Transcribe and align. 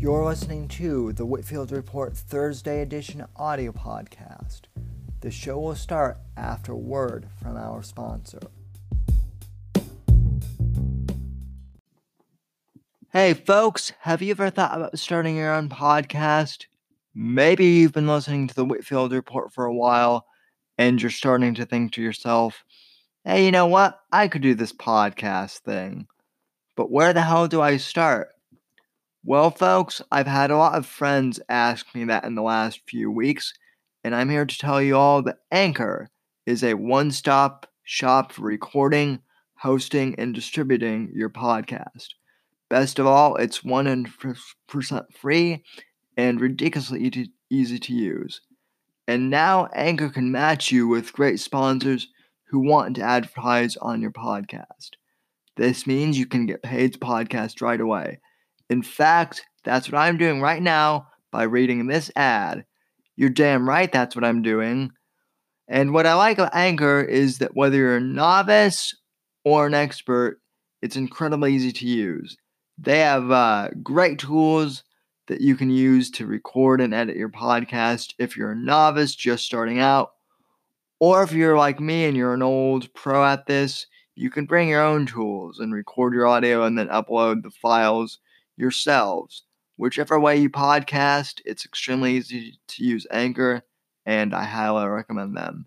You're 0.00 0.24
listening 0.24 0.66
to 0.68 1.12
the 1.12 1.26
Whitfield 1.26 1.70
Report 1.70 2.16
Thursday 2.16 2.80
edition 2.80 3.26
audio 3.36 3.70
podcast. 3.70 4.62
The 5.20 5.30
show 5.30 5.58
will 5.58 5.74
start 5.74 6.16
after 6.38 6.74
word 6.74 7.28
from 7.42 7.58
our 7.58 7.82
sponsor. 7.82 8.40
Hey, 13.12 13.34
folks, 13.34 13.92
have 14.00 14.22
you 14.22 14.30
ever 14.30 14.48
thought 14.48 14.74
about 14.74 14.98
starting 14.98 15.36
your 15.36 15.52
own 15.52 15.68
podcast? 15.68 16.64
Maybe 17.14 17.66
you've 17.66 17.92
been 17.92 18.08
listening 18.08 18.48
to 18.48 18.54
the 18.54 18.64
Whitfield 18.64 19.12
Report 19.12 19.52
for 19.52 19.66
a 19.66 19.74
while 19.74 20.24
and 20.78 21.02
you're 21.02 21.10
starting 21.10 21.54
to 21.56 21.66
think 21.66 21.92
to 21.92 22.02
yourself, 22.02 22.64
hey, 23.26 23.44
you 23.44 23.50
know 23.50 23.66
what? 23.66 24.00
I 24.10 24.28
could 24.28 24.40
do 24.40 24.54
this 24.54 24.72
podcast 24.72 25.58
thing. 25.58 26.06
But 26.74 26.90
where 26.90 27.12
the 27.12 27.20
hell 27.20 27.48
do 27.48 27.60
I 27.60 27.76
start? 27.76 28.30
Well, 29.22 29.50
folks, 29.50 30.00
I've 30.10 30.26
had 30.26 30.50
a 30.50 30.56
lot 30.56 30.76
of 30.76 30.86
friends 30.86 31.40
ask 31.48 31.94
me 31.94 32.04
that 32.04 32.24
in 32.24 32.34
the 32.34 32.42
last 32.42 32.80
few 32.88 33.10
weeks, 33.10 33.52
and 34.02 34.14
I'm 34.14 34.30
here 34.30 34.46
to 34.46 34.58
tell 34.58 34.80
you 34.80 34.96
all 34.96 35.22
that 35.22 35.40
Anchor 35.50 36.08
is 36.46 36.64
a 36.64 36.74
one 36.74 37.10
stop 37.10 37.66
shop 37.84 38.32
for 38.32 38.42
recording, 38.42 39.20
hosting, 39.58 40.14
and 40.16 40.34
distributing 40.34 41.12
your 41.14 41.28
podcast. 41.28 42.14
Best 42.70 42.98
of 42.98 43.06
all, 43.06 43.36
it's 43.36 43.62
100% 43.62 45.04
free 45.14 45.64
and 46.16 46.40
ridiculously 46.40 47.28
easy 47.50 47.78
to 47.78 47.92
use. 47.92 48.40
And 49.06 49.28
now 49.28 49.66
Anchor 49.74 50.08
can 50.08 50.32
match 50.32 50.72
you 50.72 50.88
with 50.88 51.12
great 51.12 51.40
sponsors 51.40 52.08
who 52.48 52.60
want 52.60 52.96
to 52.96 53.02
advertise 53.02 53.76
on 53.76 54.00
your 54.00 54.12
podcast. 54.12 54.92
This 55.56 55.86
means 55.86 56.18
you 56.18 56.26
can 56.26 56.46
get 56.46 56.62
paid 56.62 56.94
to 56.94 56.98
podcast 56.98 57.60
right 57.60 57.80
away. 57.80 58.20
In 58.70 58.82
fact, 58.82 59.44
that's 59.64 59.90
what 59.90 59.98
I'm 59.98 60.16
doing 60.16 60.40
right 60.40 60.62
now 60.62 61.08
by 61.32 61.42
reading 61.42 61.86
this 61.86 62.10
ad. 62.14 62.64
You're 63.16 63.28
damn 63.28 63.68
right 63.68 63.90
that's 63.90 64.14
what 64.14 64.24
I'm 64.24 64.42
doing. 64.42 64.92
And 65.68 65.92
what 65.92 66.06
I 66.06 66.14
like 66.14 66.38
about 66.38 66.54
Anchor 66.54 67.00
is 67.02 67.38
that 67.38 67.54
whether 67.54 67.76
you're 67.76 67.96
a 67.96 68.00
novice 68.00 68.96
or 69.44 69.66
an 69.66 69.74
expert, 69.74 70.40
it's 70.82 70.96
incredibly 70.96 71.52
easy 71.52 71.72
to 71.72 71.86
use. 71.86 72.36
They 72.78 73.00
have 73.00 73.30
uh, 73.30 73.70
great 73.82 74.18
tools 74.18 74.84
that 75.26 75.40
you 75.40 75.56
can 75.56 75.70
use 75.70 76.10
to 76.12 76.26
record 76.26 76.80
and 76.80 76.94
edit 76.94 77.16
your 77.16 77.28
podcast 77.28 78.14
if 78.18 78.36
you're 78.36 78.52
a 78.52 78.56
novice 78.56 79.14
just 79.14 79.44
starting 79.44 79.80
out 79.80 80.12
or 81.00 81.22
if 81.22 81.32
you're 81.32 81.58
like 81.58 81.80
me 81.80 82.04
and 82.04 82.16
you're 82.16 82.34
an 82.34 82.42
old 82.42 82.92
pro 82.94 83.24
at 83.24 83.46
this, 83.46 83.86
you 84.14 84.30
can 84.30 84.44
bring 84.44 84.68
your 84.68 84.82
own 84.82 85.06
tools 85.06 85.58
and 85.58 85.74
record 85.74 86.14
your 86.14 86.26
audio 86.26 86.64
and 86.64 86.78
then 86.78 86.88
upload 86.88 87.42
the 87.42 87.50
files 87.50 88.18
yourselves. 88.60 89.42
Whichever 89.76 90.20
way 90.20 90.36
you 90.36 90.50
podcast, 90.50 91.40
it's 91.44 91.64
extremely 91.64 92.16
easy 92.16 92.60
to 92.68 92.84
use 92.84 93.06
Anchor, 93.10 93.62
and 94.04 94.34
I 94.34 94.44
highly 94.44 94.86
recommend 94.86 95.36
them. 95.36 95.66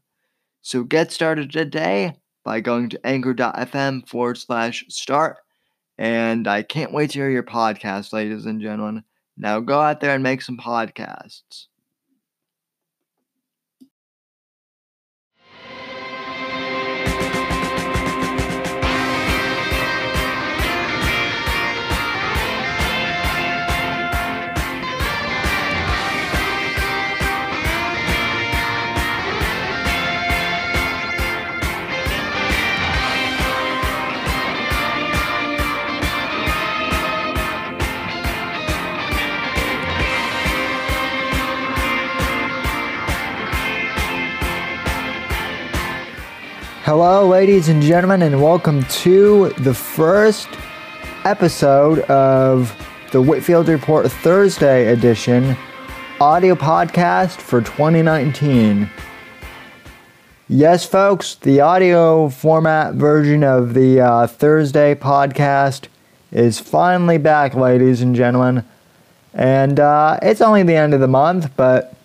So 0.62 0.84
get 0.84 1.12
started 1.12 1.52
today 1.52 2.16
by 2.44 2.62
going 2.62 2.90
to 2.90 3.06
anchor.fm 3.06 4.08
forward 4.08 4.38
slash 4.38 4.86
start. 4.88 5.38
And 5.98 6.48
I 6.48 6.64
can't 6.64 6.94
wait 6.94 7.12
to 7.12 7.20
hear 7.20 7.30
your 7.30 7.44
podcast, 7.44 8.14
ladies 8.14 8.46
and 8.46 8.62
gentlemen. 8.62 9.04
Now 9.36 9.60
go 9.60 9.80
out 9.80 10.00
there 10.00 10.14
and 10.14 10.24
make 10.24 10.42
some 10.42 10.58
podcasts. 10.58 11.66
Hello, 46.86 47.26
ladies 47.26 47.70
and 47.70 47.82
gentlemen, 47.82 48.24
and 48.24 48.44
welcome 48.44 48.84
to 48.84 49.54
the 49.60 49.74
first 49.74 50.50
episode 51.24 52.00
of 52.10 52.76
the 53.14 53.22
Whitfield 53.22 53.70
Report 53.70 54.12
Thursday 54.12 54.88
edition 54.88 55.56
audio 56.20 56.56
podcast 56.56 57.38
for 57.38 57.62
2019. 57.62 58.90
Yes, 60.50 60.86
folks, 60.86 61.36
the 61.36 61.62
audio 61.62 62.28
format 62.28 62.96
version 62.96 63.46
of 63.46 63.76
the 63.76 64.02
uh, 64.02 64.28
Thursday 64.28 64.94
podcast 64.94 65.88
is 66.34 66.60
finally 66.60 67.18
back, 67.18 67.56
ladies 67.56 68.02
and 68.02 68.14
gentlemen. 68.14 68.66
And 69.34 69.80
uh, 69.80 70.20
it's 70.22 70.42
only 70.42 70.64
the 70.64 70.76
end 70.76 70.94
of 70.94 71.00
the 71.00 71.08
month, 71.08 71.50
but 71.56 71.96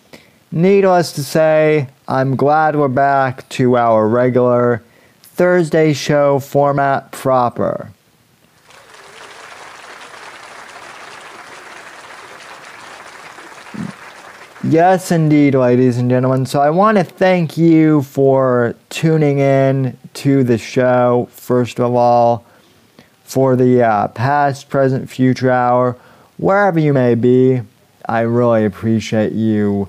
needless 0.51 1.11
to 1.13 1.23
say, 1.23 1.87
I'm 2.07 2.35
glad 2.35 2.75
we're 2.75 2.87
back 2.87 3.47
to 3.49 3.77
our 3.77 4.07
regular 4.07 4.83
Thursday 5.21 5.93
show 5.93 6.39
format 6.39 7.11
proper. 7.11 7.91
Yes, 14.61 15.09
indeed, 15.09 15.55
ladies 15.55 15.97
and 15.97 16.09
gentlemen. 16.09 16.45
So 16.45 16.59
I 16.59 16.69
want 16.69 16.97
to 16.97 17.03
thank 17.05 17.57
you 17.57 18.01
for 18.01 18.75
tuning 18.89 19.39
in 19.39 19.97
to 20.15 20.43
the 20.43 20.57
show, 20.57 21.29
first 21.31 21.79
of 21.79 21.95
all, 21.95 22.45
for 23.23 23.55
the 23.55 23.81
uh, 23.81 24.09
past, 24.09 24.69
present, 24.69 25.09
future 25.09 25.49
hour, 25.49 25.95
wherever 26.37 26.77
you 26.77 26.91
may 26.91 27.15
be. 27.15 27.61
I 28.05 28.21
really 28.21 28.65
appreciate 28.65 29.31
you 29.31 29.87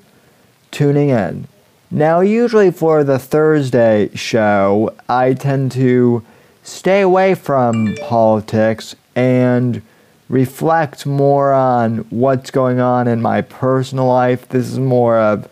tuning 0.71 1.11
in. 1.11 1.47
Now, 1.91 2.21
usually 2.21 2.71
for 2.71 3.03
the 3.03 3.19
Thursday 3.19 4.11
show, 4.15 4.95
I 5.09 5.35
tend 5.35 5.73
to 5.73 6.25
stay 6.63 7.01
away 7.01 7.35
from 7.35 7.97
politics 8.03 8.95
and 9.17 9.83
reflect 10.29 11.05
more 11.05 11.53
on 11.53 11.99
what's 12.11 12.53
going 12.53 12.79
on 12.79 13.09
in 13.09 13.21
my 13.21 13.41
personal 13.41 14.07
life. 14.07 14.49
This 14.49 14.69
is 14.69 14.79
more 14.79 15.19
of 15.19 15.49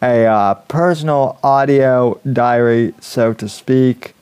a 0.00 0.24
uh, 0.24 0.54
personal 0.54 1.38
audio 1.42 2.20
diary, 2.32 2.94
so 3.00 3.34
to 3.34 3.48
speak. 3.48 4.14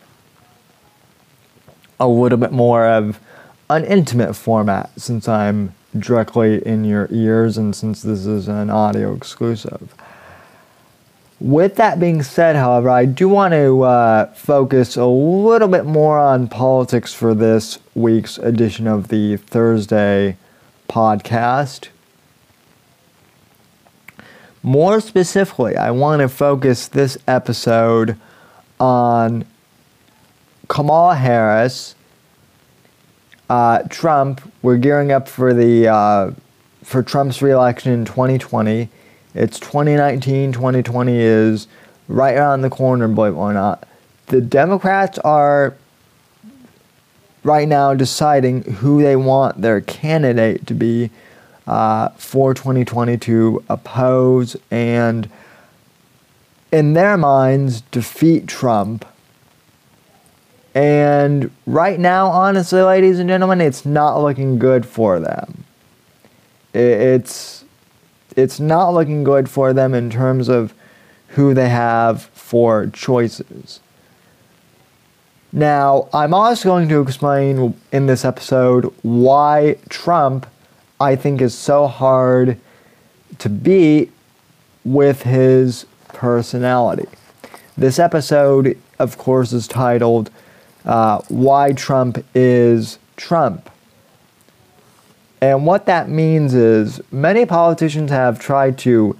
A 2.01 2.09
little 2.09 2.39
bit 2.39 2.53
more 2.53 2.87
of 2.87 3.21
an 3.69 3.85
intimate 3.85 4.35
format 4.35 4.91
since 4.99 5.29
I'm 5.29 5.75
directly 5.99 6.65
in 6.67 6.85
your 6.85 7.09
ears 7.11 7.59
and 7.59 7.77
since 7.77 8.03
this 8.03 8.25
is 8.25 8.49
an 8.49 8.71
audio 8.71 9.15
exclusive. 9.15 9.95
With 11.41 11.76
that 11.76 12.00
being 12.00 12.25
said, 12.25 12.56
however, 12.56 12.91
I 12.91 13.04
do 13.04 13.28
want 13.28 13.53
to 13.53 13.82
uh, 13.82 14.26
focus 14.34 14.97
a 14.97 15.06
little 15.06 15.69
bit 15.69 15.84
more 15.84 16.19
on 16.19 16.49
politics 16.49 17.15
for 17.15 17.32
this 17.32 17.78
week's 17.94 18.38
edition 18.38 18.88
of 18.88 19.06
the 19.06 19.37
Thursday 19.37 20.37
podcast. 20.88 21.88
More 24.65 25.00
specifically, 25.00 25.76
I 25.76 25.93
want 25.93 26.21
to 26.22 26.28
focus 26.28 26.88
this 26.88 27.16
episode 27.29 28.17
on 28.81 29.44
Kamala 30.67 31.14
Harris, 31.14 31.94
uh, 33.49 33.84
Trump. 33.88 34.41
We're 34.62 34.76
gearing 34.76 35.12
up 35.12 35.29
for 35.29 35.55
the 35.55 35.87
uh, 35.87 36.32
for 36.82 37.05
Trump's 37.05 37.41
reelection 37.41 37.93
in 37.93 38.05
2020 38.05 38.88
it's 39.38 39.61
2019, 39.61 40.50
2020 40.50 41.17
is 41.17 41.69
right 42.08 42.37
around 42.37 42.62
the 42.62 42.70
corner, 42.70 43.06
believe 43.06 43.37
or 43.37 43.52
not. 43.52 43.87
The 44.26 44.40
Democrats 44.40 45.17
are 45.20 45.76
right 47.44 47.69
now 47.69 47.94
deciding 47.94 48.62
who 48.62 49.00
they 49.00 49.14
want 49.14 49.62
their 49.62 49.81
candidate 49.81 50.67
to 50.67 50.75
be 50.75 51.11
uh, 51.69 52.08
for 52.17 52.52
2020 52.52 53.17
to 53.17 53.64
oppose 53.69 54.56
and, 54.73 55.31
in 56.73 56.94
their 56.94 57.17
minds, 57.17 57.82
defeat 57.93 58.49
Trump. 58.49 59.05
And 60.75 61.52
right 61.64 62.00
now, 62.00 62.26
honestly, 62.26 62.82
ladies 62.82 63.20
and 63.20 63.29
gentlemen, 63.29 63.61
it's 63.61 63.87
not 63.87 64.20
looking 64.20 64.58
good 64.58 64.84
for 64.84 65.20
them. 65.20 65.62
It's 66.75 67.64
it's 68.38 68.61
not 68.61 68.94
looking 68.94 69.25
good 69.25 69.50
for 69.50 69.73
them 69.73 69.94
in 69.94 70.11
terms 70.11 70.49
of 70.49 70.73
who 71.31 71.55
they 71.55 71.69
have 71.69 72.23
for 72.23 72.87
choices. 72.87 73.81
Now, 75.52 76.08
I'm 76.14 76.32
also 76.32 76.69
going 76.69 76.88
to 76.88 77.00
explain 77.00 77.75
in 77.90 78.06
this 78.06 78.25
episode 78.25 78.94
why 79.02 79.76
Trump 79.88 80.46
I 81.00 81.17
think 81.17 81.40
is 81.40 81.52
so 81.52 81.88
hard 81.88 82.61
to 83.38 83.49
beat 83.49 84.12
with 84.84 85.23
his 85.23 85.87
personality. 86.08 87.08
This 87.76 87.99
episode, 87.99 88.79
of 89.00 89.19
course, 89.19 89.52
is 89.52 89.67
titled 89.67 90.31
uh, 90.84 91.23
Why 91.29 91.73
Trump 91.73 92.25
is 92.34 92.99
Trump. 93.17 93.69
And 95.40 95.67
what 95.67 95.87
that 95.87 96.08
means 96.08 96.55
is 96.55 97.00
many 97.12 97.46
politicians 97.46 98.11
have 98.11 98.38
tried 98.40 98.76
to 98.79 99.17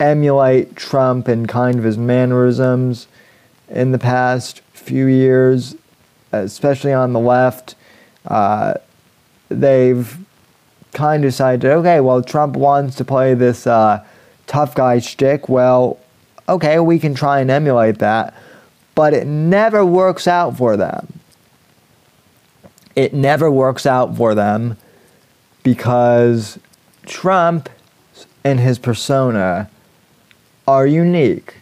emulate 0.00 0.74
Trump 0.74 1.28
and 1.28 1.48
kind 1.48 1.78
of 1.78 1.84
his 1.84 1.96
mannerisms 1.96 3.06
in 3.68 3.92
the 3.92 3.98
past 3.98 4.60
few 4.72 5.06
years, 5.06 5.76
especially 6.32 6.92
on 6.92 7.12
the 7.12 7.20
left. 7.20 7.76
Uh, 8.26 8.74
they've 9.48 10.18
kind 10.92 11.24
of 11.24 11.28
decided, 11.28 11.64
okay, 11.64 12.00
well, 12.00 12.22
Trump 12.22 12.56
wants 12.56 12.96
to 12.96 13.04
play 13.04 13.34
this 13.34 13.66
uh, 13.66 14.04
tough 14.48 14.74
guy 14.74 14.98
shtick. 14.98 15.48
Well, 15.48 16.00
okay, 16.48 16.80
we 16.80 16.98
can 16.98 17.14
try 17.14 17.40
and 17.40 17.50
emulate 17.50 17.98
that. 17.98 18.34
But 18.94 19.14
it 19.14 19.26
never 19.26 19.86
works 19.86 20.26
out 20.26 20.56
for 20.56 20.76
them. 20.76 21.20
It 22.94 23.14
never 23.14 23.50
works 23.50 23.86
out 23.86 24.16
for 24.16 24.34
them 24.34 24.76
because 25.62 26.58
Trump 27.06 27.68
and 28.44 28.60
his 28.60 28.78
persona 28.78 29.70
are 30.66 30.86
unique. 30.86 31.56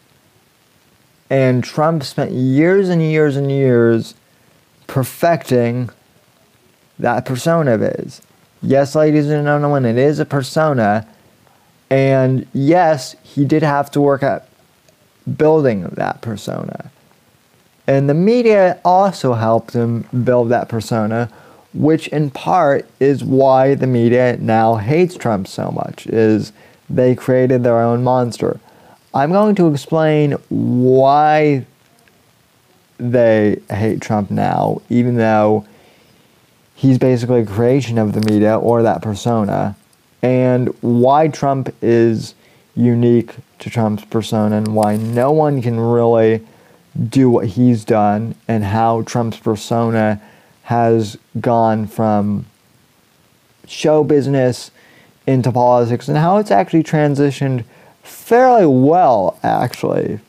And 1.28 1.62
Trump 1.62 2.02
spent 2.02 2.32
years 2.32 2.88
and 2.88 3.00
years 3.00 3.36
and 3.36 3.50
years 3.50 4.14
perfecting 4.86 5.90
that 6.98 7.24
persona 7.24 7.74
of 7.74 7.80
his. 7.80 8.20
Yes, 8.62 8.94
ladies 8.94 9.30
and 9.30 9.46
gentlemen, 9.46 9.84
it 9.84 9.96
is 9.96 10.18
a 10.18 10.24
persona. 10.24 11.06
And 11.88 12.46
yes, 12.52 13.16
he 13.22 13.44
did 13.44 13.62
have 13.62 13.90
to 13.92 14.00
work 14.00 14.22
at 14.22 14.48
building 15.36 15.82
that 15.82 16.20
persona. 16.20 16.90
And 17.86 18.08
the 18.08 18.14
media 18.14 18.80
also 18.84 19.34
helped 19.34 19.72
him 19.72 20.02
build 20.24 20.50
that 20.50 20.68
persona, 20.68 21.30
which 21.72 22.08
in 22.08 22.30
part 22.30 22.88
is 22.98 23.22
why 23.22 23.74
the 23.74 23.86
media 23.86 24.36
now 24.40 24.76
hates 24.76 25.16
Trump 25.16 25.46
so 25.46 25.70
much, 25.70 26.06
is 26.06 26.52
they 26.88 27.14
created 27.14 27.62
their 27.62 27.80
own 27.80 28.02
monster. 28.02 28.58
I'm 29.14 29.32
going 29.32 29.54
to 29.56 29.68
explain 29.68 30.32
why 30.48 31.66
they 32.98 33.60
hate 33.70 34.00
Trump 34.00 34.30
now, 34.30 34.82
even 34.88 35.16
though 35.16 35.64
he's 36.74 36.98
basically 36.98 37.40
a 37.40 37.46
creation 37.46 37.98
of 37.98 38.12
the 38.12 38.20
media 38.20 38.58
or 38.58 38.82
that 38.82 39.02
persona, 39.02 39.76
and 40.22 40.68
why 40.80 41.28
Trump 41.28 41.74
is 41.80 42.34
unique 42.74 43.34
to 43.58 43.70
Trump's 43.70 44.04
persona 44.04 44.56
and 44.56 44.74
why 44.74 44.96
no 44.96 45.30
one 45.32 45.62
can 45.62 45.78
really 45.78 46.46
do 47.08 47.30
what 47.30 47.46
he's 47.46 47.84
done 47.84 48.34
and 48.48 48.64
how 48.64 49.02
Trump's 49.02 49.38
persona 49.38 50.20
has 50.70 51.18
gone 51.40 51.84
from 51.84 52.46
show 53.66 54.04
business 54.04 54.70
into 55.26 55.50
politics 55.50 56.06
and 56.06 56.16
how 56.16 56.36
it's 56.36 56.52
actually 56.52 56.84
transitioned 56.84 57.64
fairly 58.04 58.66
well, 58.66 59.36
actually, 59.42 60.20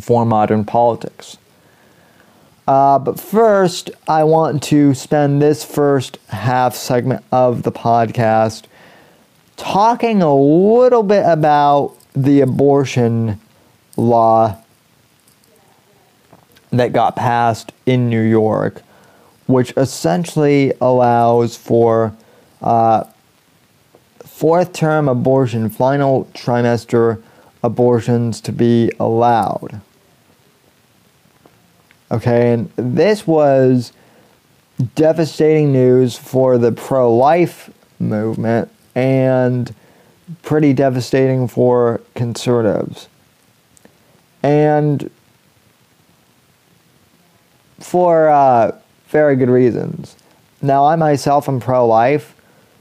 for 0.00 0.24
modern 0.24 0.64
politics. 0.64 1.36
Uh, 2.66 2.98
but 2.98 3.20
first, 3.20 3.90
I 4.08 4.24
want 4.24 4.62
to 4.64 4.94
spend 4.94 5.42
this 5.42 5.62
first 5.62 6.16
half 6.28 6.74
segment 6.74 7.22
of 7.30 7.64
the 7.64 7.72
podcast 7.72 8.64
talking 9.58 10.22
a 10.22 10.34
little 10.34 11.02
bit 11.02 11.24
about 11.26 11.94
the 12.14 12.40
abortion 12.40 13.38
law 13.98 14.56
that 16.70 16.92
got 16.92 17.16
passed 17.16 17.72
in 17.86 18.08
New 18.08 18.22
York, 18.22 18.82
which 19.46 19.72
essentially 19.76 20.72
allows 20.80 21.56
for 21.56 22.14
uh, 22.60 23.04
fourth 24.24 24.72
term 24.72 25.08
abortion, 25.08 25.68
final 25.68 26.26
trimester 26.34 27.22
abortions 27.62 28.40
to 28.42 28.52
be 28.52 28.90
allowed. 29.00 29.80
Okay, 32.10 32.52
and 32.52 32.70
this 32.76 33.26
was 33.26 33.92
devastating 34.94 35.72
news 35.72 36.16
for 36.16 36.56
the 36.56 36.72
pro 36.72 37.14
life 37.14 37.70
movement 37.98 38.70
and 38.94 39.74
pretty 40.42 40.72
devastating 40.72 41.48
for 41.48 42.00
conservatives. 42.14 43.08
And 44.42 45.10
for 47.78 48.28
uh, 48.28 48.78
very 49.08 49.36
good 49.36 49.50
reasons. 49.50 50.16
Now, 50.60 50.86
I 50.86 50.96
myself 50.96 51.48
am 51.48 51.60
pro 51.60 51.86
life, 51.86 52.34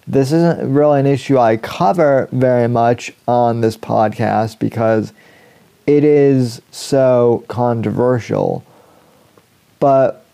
this 0.08 0.32
isn't 0.32 0.74
really 0.74 1.02
an 1.02 1.06
issue 1.06 1.38
I 1.38 1.58
cover 1.58 2.30
very 2.32 2.70
much 2.70 3.12
on 3.28 3.60
this 3.60 3.76
podcast 3.76 4.58
because 4.58 5.12
it 5.86 6.06
is 6.06 6.62
so 6.72 7.44
controversial. 7.50 8.64
But 9.80 10.26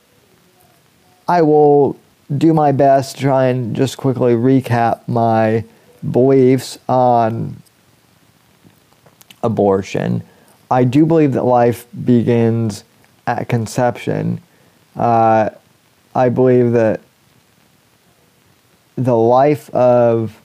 I 1.27 1.41
will 1.41 1.99
do 2.37 2.53
my 2.53 2.71
best 2.71 3.15
to 3.15 3.23
try 3.23 3.47
and 3.47 3.75
just 3.75 3.97
quickly 3.97 4.33
recap 4.33 5.07
my 5.07 5.63
beliefs 6.11 6.77
on 6.87 7.61
abortion. 9.41 10.23
I 10.69 10.83
do 10.83 11.05
believe 11.05 11.33
that 11.33 11.43
life 11.43 11.87
begins 12.05 12.83
at 13.25 13.49
conception. 13.49 14.41
Uh, 14.95 15.49
I 16.15 16.29
believe 16.29 16.73
that 16.73 17.01
the 18.95 19.15
life 19.15 19.69
of 19.71 20.39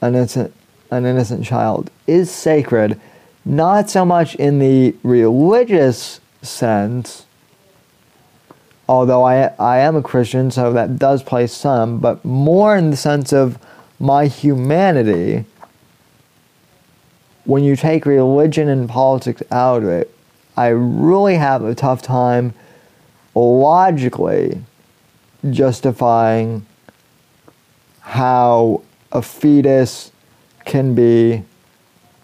an 0.00 0.14
innocent, 0.14 0.52
an 0.90 1.06
innocent 1.06 1.44
child 1.44 1.90
is 2.06 2.30
sacred, 2.30 3.00
not 3.44 3.88
so 3.88 4.04
much 4.04 4.34
in 4.36 4.58
the 4.58 4.94
religious 5.02 6.20
sense, 6.42 7.26
although 8.88 9.24
I, 9.24 9.54
I 9.58 9.78
am 9.78 9.96
a 9.96 10.02
Christian, 10.02 10.50
so 10.50 10.72
that 10.72 10.98
does 10.98 11.22
play 11.22 11.46
some, 11.46 11.98
but 11.98 12.24
more 12.24 12.76
in 12.76 12.90
the 12.90 12.96
sense 12.96 13.32
of 13.32 13.58
my 13.98 14.26
humanity. 14.26 15.44
When 17.44 17.62
you 17.62 17.76
take 17.76 18.04
religion 18.06 18.68
and 18.68 18.88
politics 18.88 19.42
out 19.52 19.84
of 19.84 19.88
it, 19.88 20.12
I 20.56 20.68
really 20.68 21.36
have 21.36 21.62
a 21.62 21.74
tough 21.74 22.02
time 22.02 22.54
logically 23.36 24.62
justifying 25.50 26.66
how 28.00 28.82
a 29.12 29.20
fetus 29.20 30.10
can 30.64 30.94
be 30.94 31.44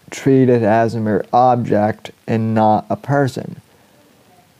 treated 0.09 0.63
as 0.63 0.95
a 0.95 0.99
mere 0.99 1.25
object 1.31 2.11
and 2.27 2.53
not 2.53 2.85
a 2.89 2.95
person, 2.95 3.61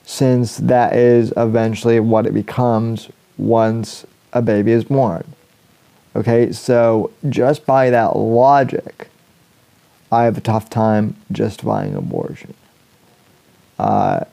since 0.03 0.57
that 0.57 0.95
is 0.95 1.33
eventually 1.35 1.99
what 1.99 2.25
it 2.25 2.33
becomes 2.33 3.09
once 3.37 4.05
a 4.31 4.41
baby 4.41 4.71
is 4.71 4.85
born. 4.85 5.23
Okay, 6.15 6.51
so 6.51 7.11
just 7.29 7.65
by 7.65 7.89
that 7.89 8.15
logic, 8.15 9.09
I 10.11 10.23
have 10.23 10.37
a 10.37 10.41
tough 10.41 10.69
time 10.69 11.15
justifying 11.31 11.95
abortion. 11.95 12.53
Uh, 13.79 14.25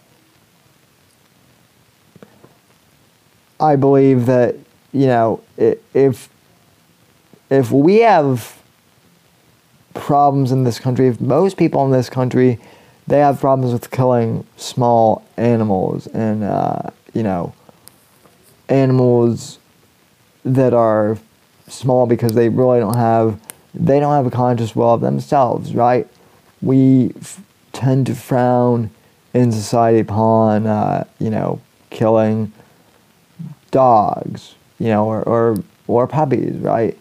I 3.61 3.77
believe 3.77 4.27
that, 4.27 4.57
you 4.93 5.07
know, 5.07 5.43
if 5.59 6.29
if 7.51 7.71
we 7.71 7.99
have 7.99 8.61
problems 9.95 10.53
in 10.53 10.65
this 10.65 10.79
country, 10.79 11.09
if 11.09 11.21
most 11.21 11.57
people 11.57 11.85
in 11.85 11.91
this 11.91 12.09
country, 12.09 12.59
they 13.07 13.19
have 13.19 13.41
problems 13.41 13.73
with 13.73 13.91
killing 13.91 14.47
small 14.57 15.25
animals 15.37 16.07
and, 16.09 16.45
uh, 16.45 16.83
you 17.13 17.23
know, 17.23 17.53
animals 18.69 19.59
that 20.45 20.73
are 20.73 21.19
small 21.67 22.07
because 22.07 22.35
they 22.35 22.49
really 22.49 22.79
don't 22.79 22.97
have, 22.97 23.39
they 23.75 23.99
don't 23.99 24.15
have 24.15 24.27
a 24.27 24.31
conscious 24.31 24.77
will 24.77 24.95
of 24.95 25.01
themselves, 25.01 25.75
right? 25.75 26.07
We 26.63 27.13
f- 27.21 27.43
tend 27.73 28.07
to 28.07 28.15
frown 28.15 28.91
in 29.35 29.51
society 29.51 29.99
upon, 29.99 30.67
uh, 30.67 31.05
you 31.19 31.31
know, 31.31 31.61
killing 31.91 32.53
dogs, 33.71 34.55
you 34.79 34.89
know, 34.89 35.07
or, 35.07 35.23
or, 35.23 35.57
or 35.87 36.07
puppies, 36.07 36.57
right? 36.57 36.97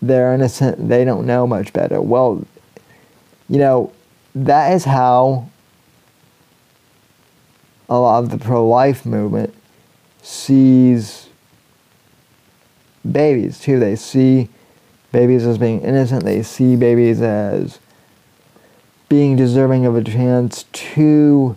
they're 0.00 0.34
innocent, 0.34 0.88
they 0.88 1.04
don't 1.04 1.26
know 1.26 1.46
much 1.46 1.72
better. 1.72 2.00
Well, 2.00 2.44
you 3.48 3.58
know, 3.58 3.92
that 4.34 4.72
is 4.72 4.84
how 4.84 5.48
a 7.88 7.98
lot 7.98 8.22
of 8.22 8.30
the 8.30 8.38
pro 8.38 8.66
life 8.66 9.04
movement 9.04 9.54
sees 10.22 11.28
babies 13.10 13.58
too. 13.58 13.78
They 13.78 13.96
see 13.96 14.48
babies 15.10 15.46
as 15.46 15.58
being 15.58 15.80
innocent. 15.80 16.24
They 16.24 16.42
see 16.42 16.76
babies 16.76 17.20
as 17.22 17.78
being 19.08 19.36
deserving 19.36 19.86
of 19.86 19.96
a 19.96 20.04
chance 20.04 20.64
to 20.64 21.56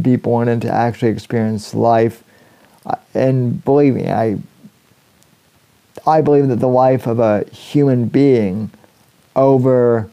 be 0.00 0.16
born 0.16 0.48
and 0.48 0.60
to 0.60 0.70
actually 0.70 1.10
experience 1.10 1.72
life. 1.72 2.22
And 3.14 3.64
believe 3.64 3.94
me, 3.94 4.10
I 4.10 4.38
I 6.06 6.20
believe 6.20 6.48
that 6.48 6.60
the 6.60 6.68
life 6.68 7.06
of 7.06 7.18
a 7.18 7.44
human 7.50 8.06
being 8.06 8.70
over 9.36 10.10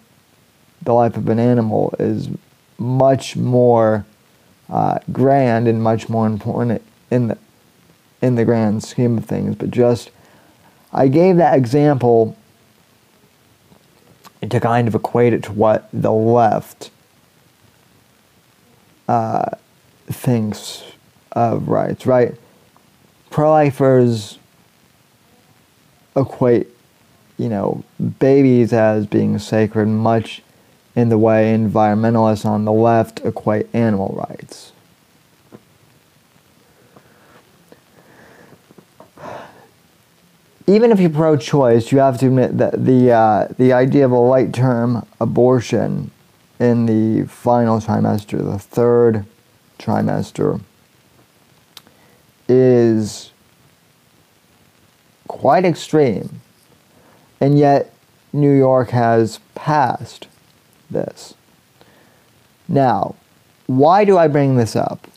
the 0.81 0.93
life 0.93 1.17
of 1.17 1.27
an 1.29 1.39
animal 1.39 1.93
is 1.99 2.29
much 2.77 3.35
more 3.35 4.05
uh, 4.69 4.99
grand 5.11 5.67
and 5.67 5.83
much 5.83 6.09
more 6.09 6.25
important 6.25 6.81
in 7.09 7.27
the 7.27 7.37
in 8.21 8.35
the 8.35 8.45
grand 8.45 8.83
scheme 8.83 9.17
of 9.17 9.25
things. 9.25 9.55
But 9.55 9.71
just 9.71 10.11
I 10.93 11.07
gave 11.07 11.37
that 11.37 11.57
example 11.57 12.37
to 14.47 14.59
kind 14.59 14.87
of 14.87 14.95
equate 14.95 15.33
it 15.33 15.43
to 15.43 15.51
what 15.51 15.87
the 15.93 16.11
left 16.11 16.89
uh, 19.07 19.51
thinks 20.07 20.83
of 21.33 21.67
rights, 21.67 22.05
right? 22.05 22.35
Pro-lifers 23.31 24.37
equate, 26.15 26.67
you 27.37 27.49
know, 27.49 27.83
babies 28.19 28.73
as 28.73 29.07
being 29.07 29.39
sacred, 29.39 29.87
much 29.87 30.43
in 30.95 31.09
the 31.09 31.17
way 31.17 31.55
environmentalists 31.55 32.45
on 32.45 32.65
the 32.65 32.71
left 32.71 33.21
equate 33.25 33.73
animal 33.73 34.25
rights. 34.29 34.73
Even 40.67 40.91
if 40.91 40.99
you're 40.99 41.09
pro-choice, 41.09 41.91
you 41.91 41.99
have 41.99 42.19
to 42.19 42.27
admit 42.27 42.57
that 42.57 42.85
the 42.85 43.11
uh, 43.11 43.47
the 43.57 43.73
idea 43.73 44.05
of 44.05 44.11
a 44.11 44.15
light 44.15 44.53
term 44.53 45.05
abortion 45.19 46.11
in 46.59 46.85
the 46.85 47.27
final 47.27 47.79
trimester, 47.79 48.37
the 48.37 48.59
third 48.59 49.25
trimester, 49.79 50.61
is 52.51 53.31
quite 55.29 55.63
extreme. 55.63 56.41
And 57.39 57.57
yet, 57.57 57.93
New 58.33 58.51
York 58.51 58.89
has 58.89 59.39
passed 59.55 60.27
this. 60.89 61.33
Now, 62.67 63.15
why 63.67 64.03
do 64.03 64.17
I 64.17 64.27
bring 64.27 64.57
this 64.57 64.75
up? 64.75 65.07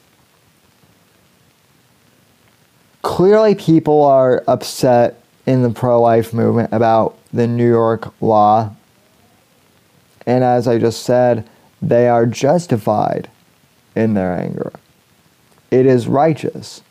Clearly, 3.02 3.56
people 3.56 4.04
are 4.04 4.44
upset 4.46 5.20
in 5.44 5.62
the 5.62 5.70
pro 5.70 6.00
life 6.00 6.32
movement 6.32 6.72
about 6.72 7.18
the 7.32 7.48
New 7.48 7.68
York 7.68 8.14
law. 8.22 8.74
And 10.24 10.44
as 10.44 10.68
I 10.68 10.78
just 10.78 11.02
said, 11.02 11.48
they 11.82 12.08
are 12.08 12.26
justified 12.26 13.28
in 13.96 14.14
their 14.14 14.32
anger. 14.32 14.72
It 15.72 15.84
is 15.84 16.06
righteous. 16.06 16.82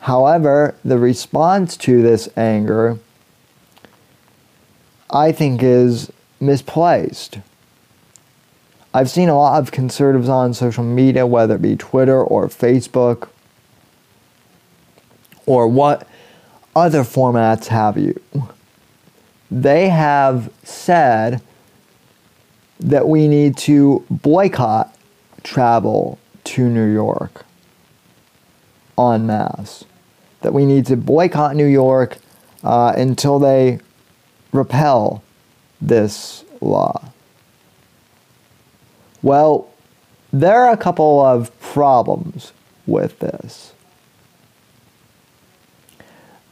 However, 0.00 0.74
the 0.84 0.98
response 0.98 1.76
to 1.78 2.02
this 2.02 2.28
anger, 2.36 2.98
I 5.10 5.32
think, 5.32 5.62
is 5.62 6.12
misplaced. 6.40 7.38
I've 8.94 9.10
seen 9.10 9.28
a 9.28 9.36
lot 9.36 9.60
of 9.60 9.70
conservatives 9.70 10.28
on 10.28 10.54
social 10.54 10.84
media, 10.84 11.26
whether 11.26 11.56
it 11.56 11.62
be 11.62 11.76
Twitter 11.76 12.22
or 12.22 12.48
Facebook 12.48 13.28
or 15.46 15.66
what 15.66 16.06
other 16.74 17.02
formats 17.02 17.66
have 17.66 17.98
you. 17.98 18.20
They 19.50 19.88
have 19.88 20.52
said 20.62 21.42
that 22.80 23.08
we 23.08 23.28
need 23.28 23.56
to 23.58 24.04
boycott 24.10 24.94
travel 25.42 26.18
to 26.44 26.68
New 26.68 26.86
York 26.86 27.44
en 28.98 29.26
masse. 29.26 29.84
That 30.42 30.52
we 30.52 30.66
need 30.66 30.86
to 30.86 30.96
boycott 30.96 31.56
New 31.56 31.66
York 31.66 32.18
uh, 32.62 32.92
until 32.96 33.38
they 33.38 33.80
repel 34.52 35.22
this 35.80 36.44
law. 36.60 37.10
Well, 39.22 39.68
there 40.32 40.64
are 40.64 40.72
a 40.72 40.76
couple 40.76 41.20
of 41.20 41.58
problems 41.60 42.52
with 42.86 43.18
this. 43.18 43.72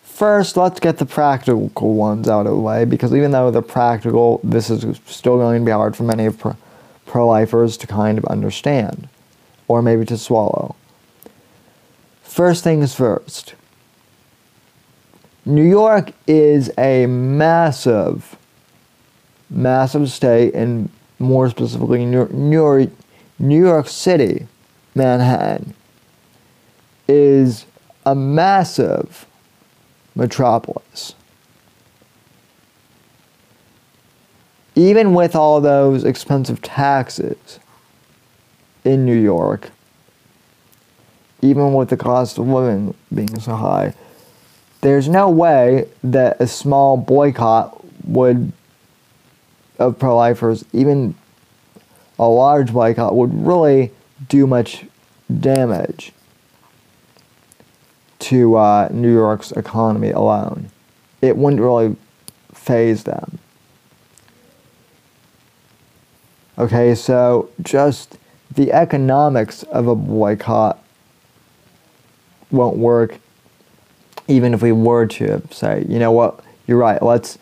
First, 0.02 0.56
let's 0.56 0.80
get 0.80 0.96
the 0.96 1.04
practical 1.04 1.94
ones 1.94 2.26
out 2.26 2.46
of 2.46 2.54
the 2.54 2.60
way 2.60 2.86
because 2.86 3.14
even 3.14 3.32
though 3.32 3.50
they're 3.50 3.60
practical, 3.60 4.40
this 4.42 4.70
is 4.70 4.98
still 5.04 5.36
going 5.36 5.60
to 5.60 5.64
be 5.66 5.72
hard 5.72 5.94
for 5.94 6.04
many 6.04 6.30
pro 7.04 7.26
lifers 7.26 7.76
to 7.76 7.86
kind 7.86 8.16
of 8.16 8.24
understand 8.24 9.08
or 9.68 9.82
maybe 9.82 10.06
to 10.06 10.16
swallow. 10.16 10.74
First 12.36 12.62
things 12.62 12.94
first 12.94 13.54
New 15.46 15.62
York 15.62 16.12
is 16.26 16.70
a 16.76 17.06
massive, 17.06 18.36
massive 19.48 20.10
state, 20.10 20.52
and 20.54 20.90
more 21.18 21.48
specifically, 21.48 22.04
New 22.04 22.52
York, 22.52 22.90
New 23.38 23.64
York 23.64 23.88
City, 23.88 24.46
Manhattan, 24.94 25.72
is 27.08 27.64
a 28.04 28.14
massive 28.14 29.24
metropolis. 30.14 31.14
Even 34.74 35.14
with 35.14 35.34
all 35.34 35.62
those 35.62 36.04
expensive 36.04 36.60
taxes 36.60 37.60
in 38.84 39.06
New 39.06 39.18
York, 39.18 39.70
even 41.42 41.74
with 41.74 41.90
the 41.90 41.96
cost 41.96 42.38
of 42.38 42.48
living 42.48 42.94
being 43.14 43.38
so 43.38 43.54
high, 43.54 43.94
there's 44.80 45.08
no 45.08 45.28
way 45.28 45.88
that 46.04 46.40
a 46.40 46.46
small 46.46 46.96
boycott 46.96 47.82
would 48.06 48.52
of 49.78 49.98
pro-lifers, 49.98 50.64
even 50.72 51.14
a 52.18 52.28
large 52.28 52.72
boycott, 52.72 53.14
would 53.14 53.34
really 53.46 53.92
do 54.28 54.46
much 54.46 54.86
damage 55.40 56.12
to 58.18 58.56
uh, 58.56 58.88
New 58.90 59.12
York's 59.12 59.52
economy 59.52 60.10
alone. 60.10 60.70
It 61.20 61.36
wouldn't 61.36 61.60
really 61.60 61.96
phase 62.54 63.04
them. 63.04 63.38
Okay, 66.58 66.94
so 66.94 67.50
just 67.60 68.18
the 68.50 68.72
economics 68.72 69.62
of 69.64 69.86
a 69.86 69.94
boycott 69.94 70.82
won't 72.56 72.76
work 72.76 73.20
even 74.28 74.54
if 74.54 74.62
we 74.62 74.72
were 74.72 75.06
to 75.06 75.42
say, 75.50 75.84
you 75.88 75.98
know 75.98 76.12
what, 76.12 76.40
you're 76.66 76.78
right, 76.78 77.02
let's 77.02 77.38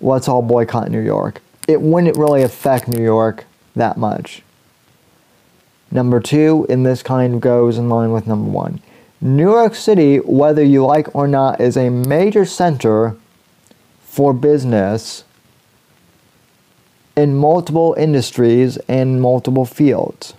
let's 0.00 0.28
all 0.28 0.42
boycott 0.42 0.90
New 0.90 1.00
York. 1.00 1.40
It 1.68 1.80
wouldn't 1.80 2.16
really 2.16 2.42
affect 2.42 2.88
New 2.88 3.02
York 3.02 3.44
that 3.74 3.96
much. 3.96 4.42
Number 5.90 6.20
two, 6.20 6.66
and 6.68 6.84
this 6.84 7.02
kind 7.02 7.34
of 7.34 7.40
goes 7.40 7.78
in 7.78 7.88
line 7.88 8.12
with 8.12 8.26
number 8.26 8.50
one. 8.50 8.80
New 9.20 9.50
York 9.52 9.74
City, 9.74 10.18
whether 10.18 10.62
you 10.62 10.84
like 10.84 11.14
or 11.14 11.26
not, 11.26 11.60
is 11.60 11.76
a 11.76 11.88
major 11.88 12.44
center 12.44 13.16
for 14.02 14.32
business 14.32 15.24
in 17.16 17.34
multiple 17.34 17.94
industries 17.96 18.76
and 18.88 19.22
multiple 19.22 19.64
fields. 19.64 20.34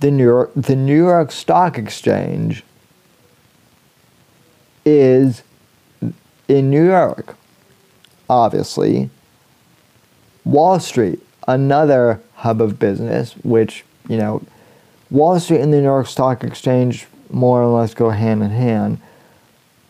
The 0.00 0.10
New 0.10 0.24
York, 0.24 0.52
the 0.56 0.76
New 0.76 0.96
York 0.96 1.32
Stock 1.32 1.76
Exchange 1.76 2.62
is 4.84 5.42
in 6.48 6.70
New 6.70 6.86
York, 6.86 7.36
obviously. 8.28 9.10
Wall 10.44 10.78
Street, 10.78 11.20
another 11.48 12.20
hub 12.36 12.60
of 12.60 12.78
business, 12.78 13.32
which, 13.42 13.84
you 14.08 14.16
know, 14.16 14.42
Wall 15.10 15.38
Street 15.40 15.60
and 15.60 15.72
the 15.72 15.78
New 15.78 15.84
York 15.84 16.06
Stock 16.06 16.44
Exchange 16.44 17.06
more 17.30 17.62
or 17.62 17.78
less 17.78 17.94
go 17.94 18.10
hand 18.10 18.42
in 18.42 18.50
hand. 18.50 19.00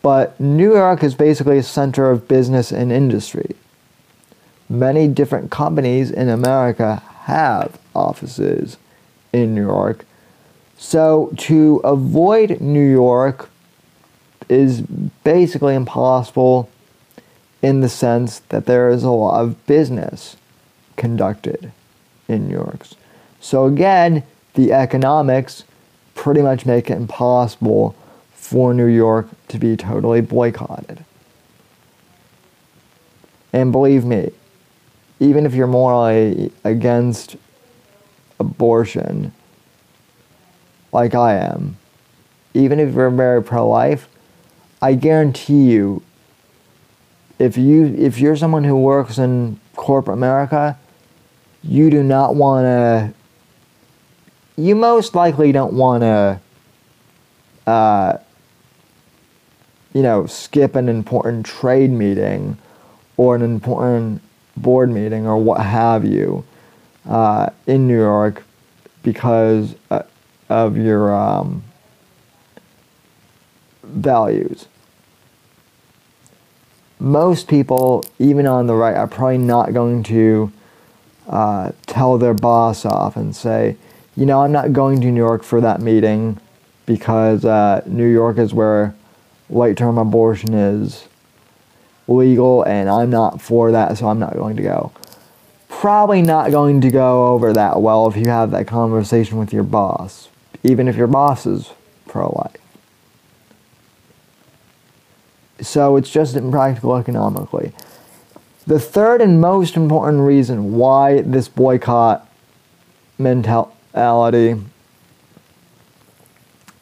But 0.01 0.39
New 0.39 0.75
York 0.75 1.03
is 1.03 1.15
basically 1.15 1.57
a 1.57 1.63
center 1.63 2.11
of 2.11 2.27
business 2.27 2.71
and 2.71 2.91
industry. 2.91 3.55
Many 4.69 5.07
different 5.07 5.51
companies 5.51 6.11
in 6.11 6.29
America 6.29 7.01
have 7.23 7.79
offices 7.95 8.77
in 9.33 9.55
New 9.55 9.65
York. 9.65 10.05
So 10.77 11.33
to 11.37 11.77
avoid 11.83 12.61
New 12.61 12.87
York 12.87 13.49
is 14.49 14.81
basically 14.81 15.75
impossible 15.75 16.69
in 17.61 17.81
the 17.81 17.89
sense 17.89 18.39
that 18.49 18.65
there 18.65 18.89
is 18.89 19.03
a 19.03 19.09
lot 19.09 19.41
of 19.41 19.65
business 19.65 20.37
conducted 20.95 21.71
in 22.27 22.47
New 22.47 22.53
York. 22.53 22.85
So 23.39 23.65
again, 23.65 24.23
the 24.53 24.71
economics 24.71 25.63
pretty 26.13 26.41
much 26.41 26.65
make 26.65 26.89
it 26.89 26.95
impossible 26.95 27.95
for 28.33 28.73
New 28.73 28.85
York 28.85 29.27
to 29.49 29.57
be 29.57 29.75
totally 29.75 30.21
boycotted. 30.21 31.03
And 33.51 33.71
believe 33.71 34.05
me, 34.05 34.31
even 35.19 35.45
if 35.45 35.53
you're 35.53 35.67
morally 35.67 36.51
against 36.63 37.37
abortion, 38.39 39.33
like 40.91 41.15
I 41.15 41.35
am, 41.35 41.77
even 42.53 42.79
if 42.79 42.93
you're 42.93 43.09
very 43.09 43.41
pro-life, 43.41 44.07
I 44.85 44.93
guarantee 44.93 45.71
you, 45.71 46.03
if 47.39 47.57
you 47.57 47.87
if 47.97 48.19
you're 48.19 48.35
someone 48.35 48.63
who 48.63 48.77
works 48.77 49.17
in 49.17 49.59
corporate 49.75 50.15
America, 50.15 50.77
you 51.63 51.89
do 51.89 52.03
not 52.03 52.35
want 52.35 52.65
to. 52.65 53.13
You 54.61 54.75
most 54.75 55.15
likely 55.15 55.51
don't 55.51 55.73
want 55.73 56.03
to. 56.03 56.39
Uh, 57.65 58.17
you 59.95 60.03
know, 60.03 60.27
skip 60.27 60.75
an 60.75 60.87
important 60.87 61.47
trade 61.47 61.89
meeting 61.89 62.55
or 63.17 63.35
an 63.35 63.41
important 63.41 64.21
board 64.55 64.91
meeting 64.91 65.25
or 65.25 65.37
what 65.37 65.61
have 65.61 66.05
you 66.05 66.45
uh, 67.09 67.49
in 67.65 67.87
New 67.87 67.97
York 67.97 68.43
because 69.01 69.73
uh, 69.89 70.03
of 70.47 70.77
your 70.77 71.11
um, 71.11 71.63
values. 73.81 74.67
Most 76.99 77.47
people, 77.47 78.05
even 78.19 78.47
on 78.47 78.67
the 78.67 78.75
right, 78.75 78.95
are 78.95 79.07
probably 79.07 79.37
not 79.37 79.73
going 79.73 80.03
to 80.03 80.51
uh, 81.27 81.71
tell 81.85 82.17
their 82.17 82.33
boss 82.33 82.85
off 82.85 83.17
and 83.17 83.35
say, 83.35 83.75
you 84.15 84.25
know, 84.25 84.41
I'm 84.41 84.51
not 84.51 84.73
going 84.73 85.01
to 85.01 85.11
New 85.11 85.17
York 85.17 85.43
for 85.43 85.59
that 85.61 85.81
meeting 85.81 86.39
because 86.85 87.43
uh, 87.43 87.81
New 87.85 88.07
York 88.07 88.37
is 88.37 88.53
where 88.53 88.95
late 89.49 89.77
term 89.77 89.97
abortion 89.97 90.53
is 90.53 91.07
legal 92.07 92.63
and 92.63 92.89
I'm 92.89 93.09
not 93.09 93.41
for 93.41 93.71
that, 93.71 93.97
so 93.97 94.07
I'm 94.07 94.19
not 94.19 94.33
going 94.33 94.55
to 94.55 94.63
go. 94.63 94.91
Probably 95.67 96.21
not 96.21 96.51
going 96.51 96.81
to 96.81 96.89
go 96.89 97.27
over 97.27 97.51
that 97.53 97.81
well 97.81 98.07
if 98.07 98.15
you 98.15 98.27
have 98.27 98.51
that 98.51 98.67
conversation 98.67 99.37
with 99.37 99.51
your 99.51 99.63
boss, 99.63 100.29
even 100.63 100.87
if 100.87 100.95
your 100.95 101.07
boss 101.07 101.45
is 101.45 101.71
pro 102.07 102.29
life. 102.29 102.64
So 105.61 105.95
it's 105.95 106.09
just 106.09 106.35
impractical 106.35 106.95
economically. 106.95 107.71
The 108.67 108.79
third 108.79 109.21
and 109.21 109.39
most 109.39 109.75
important 109.75 110.23
reason 110.23 110.73
why 110.73 111.21
this 111.21 111.47
boycott 111.47 112.27
mentality 113.17 114.55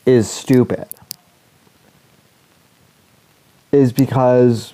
is 0.05 0.29
stupid 0.29 0.87
is 3.71 3.91
because 3.91 4.73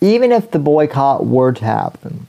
even 0.00 0.32
if 0.32 0.50
the 0.50 0.58
boycott 0.58 1.26
were 1.26 1.52
to 1.52 1.64
happen, 1.64 2.26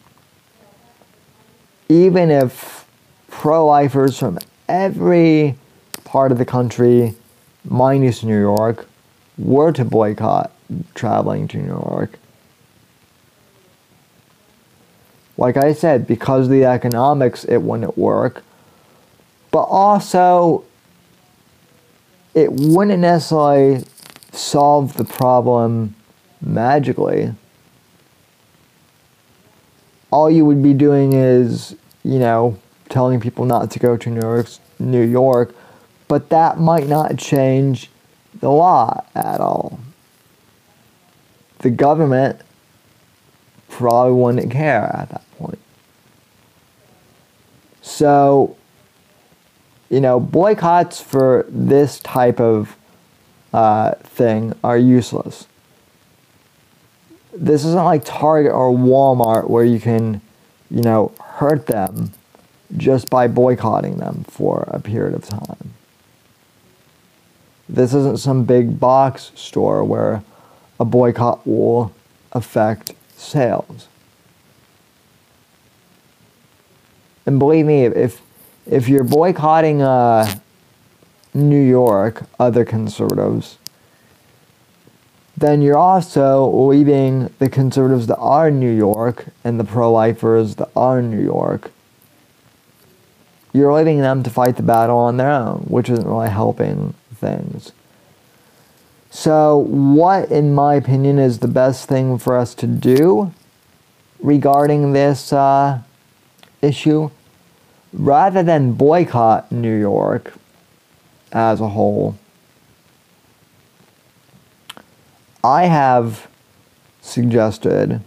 even 1.89 2.31
if 2.31 2.85
pro 3.29 3.65
lifers 3.65 4.17
from 4.17 4.39
every 4.67 5.55
part 6.03 6.31
of 6.31 6.37
the 6.37 6.45
country, 6.45 7.13
minus 7.63 8.23
New 8.23 8.39
York, 8.39 8.87
were 9.37 9.71
to 9.71 9.85
boycott 9.85 10.51
traveling 10.95 11.47
to 11.49 11.57
New 11.57 11.67
York, 11.67 12.19
like 15.37 15.55
I 15.55 15.73
said, 15.73 16.07
because 16.07 16.45
of 16.45 16.51
the 16.51 16.65
economics, 16.65 17.43
it 17.45 17.57
wouldn't 17.57 17.97
work. 17.97 18.43
But 19.51 19.63
also, 19.63 20.65
it 22.33 22.51
wouldn't 22.51 22.99
necessarily 22.99 23.85
solve 24.31 24.97
the 24.97 25.05
problem 25.05 25.95
magically. 26.41 27.33
All 30.11 30.29
you 30.29 30.45
would 30.45 30.63
be 30.63 30.73
doing 30.73 31.13
is, 31.13 31.75
you 32.03 32.19
know, 32.19 32.57
telling 32.89 33.19
people 33.19 33.45
not 33.45 33.69
to 33.71 33.79
go 33.79 33.97
to 33.97 34.09
New 34.09 34.21
York, 34.21 34.47
New 34.79 35.03
York, 35.03 35.55
but 36.07 36.29
that 36.29 36.59
might 36.59 36.87
not 36.87 37.17
change 37.17 37.89
the 38.39 38.49
law 38.49 39.03
at 39.15 39.39
all. 39.39 39.79
The 41.59 41.69
government 41.69 42.41
probably 43.69 44.13
wouldn't 44.13 44.51
care 44.51 44.85
at 44.95 45.09
that 45.09 45.23
point. 45.37 45.59
So, 47.81 48.55
you 49.89 50.01
know, 50.01 50.19
boycotts 50.19 51.01
for 51.01 51.45
this 51.49 51.99
type 51.99 52.39
of 52.39 52.75
uh, 53.53 53.91
thing 54.03 54.53
are 54.63 54.77
useless. 54.77 55.47
This 57.33 57.63
isn't 57.65 57.83
like 57.83 58.03
Target 58.03 58.51
or 58.51 58.71
Walmart 58.71 59.49
where 59.49 59.63
you 59.63 59.79
can, 59.79 60.21
you 60.69 60.81
know, 60.81 61.13
hurt 61.19 61.67
them 61.67 62.11
just 62.75 63.09
by 63.09 63.27
boycotting 63.27 63.97
them 63.97 64.25
for 64.27 64.67
a 64.67 64.79
period 64.79 65.13
of 65.13 65.23
time. 65.23 65.73
This 67.69 67.93
isn't 67.93 68.19
some 68.19 68.45
big 68.45 68.79
box 68.79 69.31
store 69.35 69.83
where 69.83 70.23
a 70.79 70.85
boycott 70.85 71.45
will 71.45 71.93
affect 72.31 72.93
sales. 73.15 73.87
And 77.25 77.39
believe 77.39 77.65
me, 77.65 77.85
if 77.85 78.21
if 78.65 78.87
you're 78.87 79.03
boycotting 79.03 79.81
uh, 79.81 80.39
New 81.33 81.61
York, 81.61 82.23
other 82.39 82.65
conservatives, 82.65 83.57
then 85.35 85.61
you're 85.61 85.77
also 85.77 86.49
leaving 86.49 87.33
the 87.39 87.49
conservatives 87.49 88.07
that 88.07 88.17
are 88.17 88.47
in 88.47 88.59
New 88.59 88.71
York 88.71 89.27
and 89.43 89.59
the 89.59 89.63
pro-lifers 89.63 90.55
that 90.55 90.69
are 90.75 90.99
in 90.99 91.11
New 91.11 91.23
York. 91.23 91.71
You're 93.53 93.73
leaving 93.73 93.99
them 94.01 94.23
to 94.23 94.29
fight 94.29 94.57
the 94.57 94.63
battle 94.63 94.97
on 94.97 95.17
their 95.17 95.31
own, 95.31 95.59
which 95.67 95.89
isn't 95.89 96.07
really 96.07 96.29
helping 96.29 96.93
things. 97.17 97.71
So, 99.09 99.57
what, 99.57 100.31
in 100.31 100.53
my 100.53 100.75
opinion, 100.75 101.17
is 101.17 101.39
the 101.39 101.47
best 101.47 101.87
thing 101.87 102.17
for 102.17 102.37
us 102.37 102.53
to 102.55 102.67
do 102.67 103.33
regarding 104.19 104.93
this 104.93 105.33
uh, 105.33 105.81
issue? 106.61 107.09
Rather 107.93 108.43
than 108.43 108.73
boycott 108.73 109.51
New 109.51 109.75
York 109.75 110.33
as 111.31 111.61
a 111.61 111.69
whole, 111.69 112.17
I 115.43 115.65
have 115.65 116.27
suggested, 117.01 118.01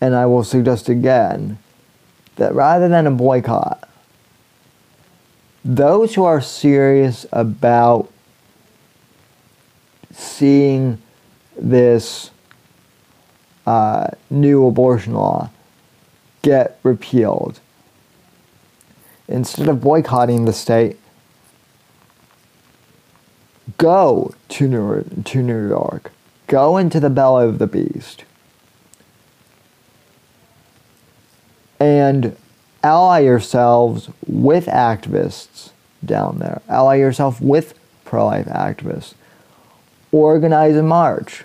and 0.00 0.14
I 0.16 0.26
will 0.26 0.44
suggest 0.44 0.88
again, 0.88 1.58
that 2.36 2.54
rather 2.54 2.88
than 2.88 3.06
a 3.06 3.10
boycott, 3.10 3.88
those 5.64 6.14
who 6.14 6.24
are 6.24 6.40
serious 6.40 7.26
about 7.32 8.10
seeing 10.12 11.00
this 11.56 12.30
uh, 13.66 14.08
new 14.30 14.66
abortion 14.66 15.14
law 15.14 15.50
get 16.42 16.78
repealed, 16.82 17.60
instead 19.28 19.68
of 19.68 19.80
boycotting 19.80 20.44
the 20.44 20.52
state, 20.52 20.98
go 23.76 24.34
to 24.48 24.66
New, 24.66 25.04
to 25.24 25.42
New 25.42 25.68
York. 25.68 26.12
Go 26.46 26.76
into 26.76 26.98
the 26.98 27.10
belly 27.10 27.46
of 27.46 27.58
the 27.58 27.66
beast. 27.66 28.24
And 31.78 32.36
ally 32.82 33.20
yourselves 33.20 34.08
with 34.26 34.66
activists 34.66 35.70
down 36.04 36.38
there. 36.38 36.62
Ally 36.68 36.96
yourself 36.96 37.40
with 37.40 37.74
pro 38.04 38.26
life 38.26 38.46
activists. 38.46 39.14
Organize 40.12 40.76
a 40.76 40.82
march. 40.82 41.44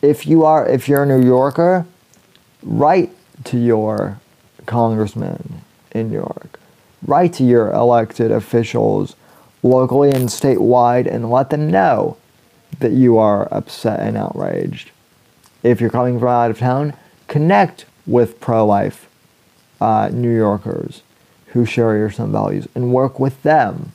If 0.00 0.26
you 0.26 0.44
are 0.44 0.66
if 0.66 0.88
you're 0.88 1.02
a 1.02 1.06
New 1.06 1.26
Yorker, 1.26 1.86
write 2.62 3.10
to 3.44 3.58
your 3.58 4.20
congressman 4.66 5.62
in 5.92 6.10
New 6.10 6.16
York. 6.16 6.60
Write 7.04 7.32
to 7.34 7.44
your 7.44 7.72
elected 7.72 8.30
officials 8.30 9.16
locally 9.62 10.10
and 10.10 10.28
statewide 10.28 11.12
and 11.12 11.30
let 11.30 11.50
them 11.50 11.70
know 11.70 12.16
that 12.78 12.92
you 12.92 13.18
are 13.18 13.52
upset 13.52 14.00
and 14.00 14.16
outraged. 14.16 14.90
If 15.62 15.80
you're 15.80 15.90
coming 15.90 16.18
from 16.18 16.28
out 16.28 16.50
of 16.50 16.58
town, 16.58 16.94
connect 17.28 17.84
with 18.06 18.40
pro 18.40 18.66
life 18.66 19.08
uh, 19.80 20.10
New 20.12 20.34
Yorkers 20.34 21.02
who 21.48 21.64
share 21.64 21.96
your 21.96 22.10
same 22.10 22.32
values 22.32 22.66
and 22.74 22.92
work 22.92 23.20
with 23.20 23.42
them. 23.42 23.92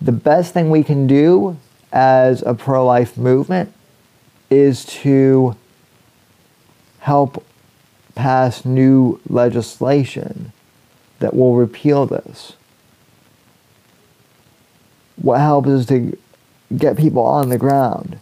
The 0.00 0.12
best 0.12 0.54
thing 0.54 0.70
we 0.70 0.82
can 0.82 1.06
do 1.06 1.58
as 1.92 2.42
a 2.42 2.54
pro 2.54 2.84
life 2.86 3.16
movement 3.16 3.72
is 4.50 4.84
to 4.86 5.56
help 7.00 7.44
pass 8.14 8.64
new 8.64 9.20
legislation 9.28 10.52
that 11.18 11.34
will 11.34 11.54
repeal 11.54 12.06
this. 12.06 12.54
what 15.20 15.40
helps 15.40 15.68
is 15.68 15.86
to 15.86 16.16
get 16.76 16.96
people 16.96 17.22
on 17.22 17.48
the 17.48 17.58
ground, 17.58 18.18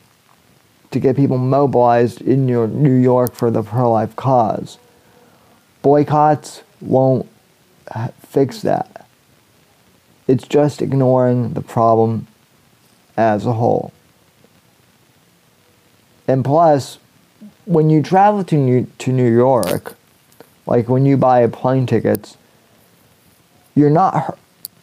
to 0.96 1.00
get 1.00 1.16
people 1.16 1.38
mobilized 1.38 2.22
in 2.22 2.48
your 2.48 2.66
New 2.66 2.94
York 2.94 3.34
for 3.34 3.50
the 3.50 3.62
pro 3.62 3.92
life 3.92 4.16
cause. 4.16 4.78
Boycotts 5.82 6.62
won't 6.80 7.28
fix 8.20 8.62
that. 8.62 9.06
It's 10.26 10.48
just 10.48 10.82
ignoring 10.82 11.52
the 11.52 11.60
problem 11.60 12.26
as 13.16 13.46
a 13.46 13.52
whole. 13.52 13.92
And 16.26 16.44
plus, 16.44 16.98
when 17.66 17.90
you 17.90 18.02
travel 18.02 18.42
to 18.44 18.56
New, 18.56 18.86
to 18.98 19.12
New 19.12 19.32
York, 19.32 19.96
like 20.66 20.88
when 20.88 21.06
you 21.06 21.16
buy 21.16 21.46
plane 21.46 21.86
tickets, 21.86 22.36
you're 23.74 23.90
not 23.90 24.38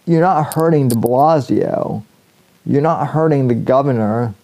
you're 0.06 0.22
not 0.22 0.54
hurting 0.54 0.90
De 0.90 0.96
Blasio. 0.96 2.04
You're 2.66 2.82
not 2.82 3.08
hurting 3.08 3.48
the 3.48 3.56
governor. 3.56 4.36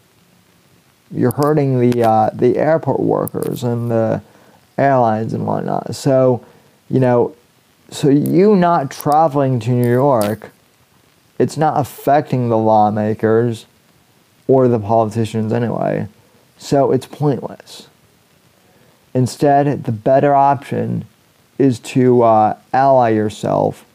You're 1.11 1.31
hurting 1.31 1.79
the 1.79 2.03
uh, 2.03 2.29
the 2.33 2.57
airport 2.57 2.99
workers 2.99 3.63
and 3.63 3.89
the 3.89 4.21
airlines 4.77 5.33
and 5.33 5.45
whatnot. 5.45 5.95
So, 5.95 6.45
you 6.89 6.99
know, 6.99 7.35
so 7.89 8.09
you 8.09 8.55
not 8.55 8.91
traveling 8.91 9.59
to 9.61 9.71
New 9.71 9.89
York, 9.89 10.51
it's 11.39 11.57
not 11.57 11.79
affecting 11.79 12.49
the 12.49 12.57
lawmakers 12.57 13.65
or 14.47 14.67
the 14.67 14.79
politicians 14.79 15.51
anyway. 15.51 16.07
So 16.57 16.91
it's 16.91 17.05
pointless. 17.05 17.87
Instead, 19.13 19.85
the 19.85 19.91
better 19.91 20.35
option 20.35 21.05
is 21.57 21.79
to 21.79 22.21
uh, 22.21 22.57
ally 22.73 23.09
yourself 23.09 23.85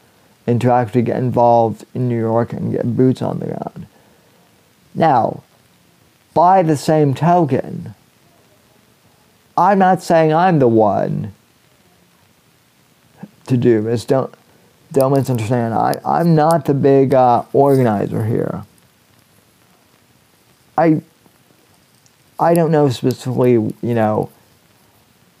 and 0.47 0.61
to 0.61 0.71
actually 0.71 1.01
get 1.01 1.17
involved 1.17 1.85
in 1.93 2.07
New 2.07 2.19
York 2.19 2.53
and 2.53 2.71
get 2.71 2.95
boots 2.95 3.21
on 3.21 3.39
the 3.39 3.47
ground. 3.47 3.87
Now, 4.93 5.43
by 6.35 6.61
the 6.61 6.77
same 6.77 7.15
token, 7.15 7.95
I'm 9.57 9.79
not 9.79 10.03
saying 10.03 10.31
I'm 10.31 10.59
the 10.59 10.67
one 10.67 11.33
to 13.47 13.57
do 13.57 13.81
this. 13.81 14.05
Don't 14.05 14.31
don't 14.91 15.13
misunderstand. 15.13 15.73
I, 15.73 15.99
I'm 16.05 16.35
not 16.35 16.65
the 16.65 16.73
big 16.75 17.15
uh, 17.15 17.43
organizer 17.53 18.25
here. 18.25 18.63
I 20.77 21.01
I 22.39 22.53
don't 22.53 22.71
know 22.71 22.89
specifically, 22.89 23.53
you 23.53 23.73
know, 23.81 24.29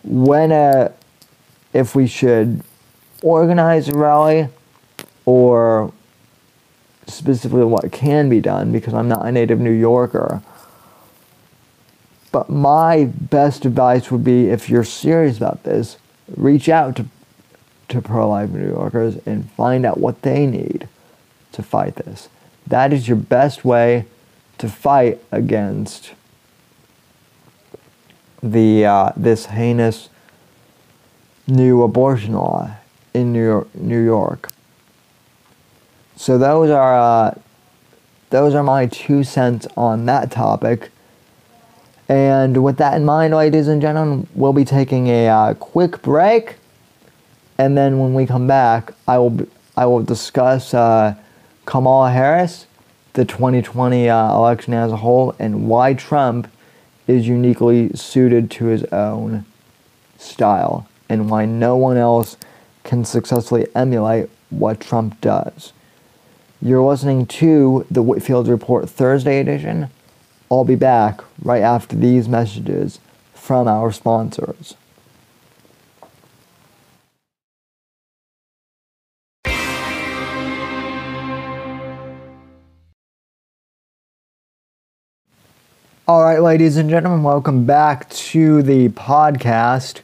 when 0.03 0.51
a 0.51 0.93
if 1.73 1.93
we 1.93 2.07
should 2.07 2.63
organize 3.21 3.89
a 3.89 3.97
rally 3.97 4.47
or 5.25 5.91
specifically 7.07 7.65
what 7.65 7.91
can 7.91 8.29
be 8.29 8.39
done 8.39 8.71
because 8.71 8.93
I'm 8.93 9.09
not 9.09 9.25
a 9.25 9.31
native 9.31 9.59
New 9.59 9.71
Yorker. 9.71 10.41
But 12.35 12.49
my 12.49 13.05
best 13.05 13.63
advice 13.63 14.11
would 14.11 14.25
be 14.25 14.49
if 14.49 14.69
you're 14.69 14.83
serious 14.83 15.37
about 15.37 15.63
this, 15.63 15.95
reach 16.35 16.67
out 16.67 16.97
to 16.97 17.05
to 17.87 18.01
pro-life 18.01 18.49
New 18.49 18.67
Yorkers 18.67 19.15
and 19.25 19.49
find 19.51 19.85
out 19.85 19.99
what 20.01 20.21
they 20.21 20.45
need 20.45 20.89
to 21.53 21.63
fight 21.63 21.95
this. 21.95 22.27
That 22.67 22.91
is 22.91 23.07
your 23.07 23.15
best 23.15 23.63
way 23.63 24.03
to 24.57 24.67
fight 24.67 25.21
against 25.31 26.11
the 28.43 28.85
uh, 28.85 29.11
this 29.15 29.45
heinous 29.45 30.09
new 31.47 31.83
abortion 31.83 32.33
law 32.33 32.75
in 33.13 33.31
New 33.31 33.45
York. 33.45 33.73
New 33.73 34.03
York. 34.03 34.49
So 36.17 36.37
those 36.37 36.69
are 36.69 36.97
uh, 36.99 37.35
those 38.29 38.53
are 38.53 38.63
my 38.63 38.87
two 38.87 39.23
cents 39.23 39.67
on 39.77 40.05
that 40.07 40.31
topic. 40.31 40.91
And 42.07 42.63
with 42.63 42.77
that 42.77 42.95
in 42.95 43.05
mind, 43.05 43.33
ladies 43.33 43.67
and 43.67 43.81
gentlemen, 43.81 44.27
we'll 44.35 44.53
be 44.53 44.65
taking 44.65 45.07
a 45.07 45.27
uh, 45.27 45.53
quick 45.55 46.01
break, 46.03 46.57
and 47.57 47.75
then 47.75 47.97
when 47.99 48.13
we 48.13 48.27
come 48.27 48.45
back, 48.47 48.93
I 49.07 49.17
will 49.17 49.47
I 49.75 49.87
will 49.87 50.03
discuss 50.03 50.73
uh, 50.73 51.15
Kamala 51.65 52.11
Harris, 52.11 52.67
the 53.13 53.25
2020 53.25 54.07
uh, 54.07 54.35
election 54.35 54.73
as 54.73 54.91
a 54.91 54.97
whole, 54.97 55.35
and 55.39 55.67
why 55.67 55.95
Trump 55.95 56.47
is 57.07 57.27
uniquely 57.27 57.91
suited 57.93 58.51
to 58.51 58.65
his 58.65 58.83
own 58.85 59.45
style, 60.17 60.87
and 61.09 61.29
why 61.29 61.45
no 61.45 61.75
one 61.75 61.97
else 61.97 62.37
can 62.83 63.03
successfully 63.03 63.67
emulate 63.73 64.29
what 64.51 64.79
Trump 64.79 65.19
does. 65.21 65.73
You're 66.61 66.87
listening 66.87 67.25
to 67.27 67.85
the 67.89 68.01
Whitfield 68.01 68.47
Report 68.47 68.89
Thursday 68.89 69.39
edition. 69.39 69.89
I'll 70.55 70.63
be 70.63 70.75
back 70.75 71.19
right 71.43 71.61
after 71.61 71.97
these 71.97 72.29
messages 72.29 73.01
from 73.33 73.67
our 73.67 73.91
sponsors. 73.91 74.75
All 86.07 86.23
right, 86.23 86.39
ladies 86.41 86.77
and 86.77 86.89
gentlemen, 86.89 87.21
welcome 87.21 87.65
back 87.65 88.09
to 88.11 88.61
the 88.61 88.87
podcast. 88.87 89.99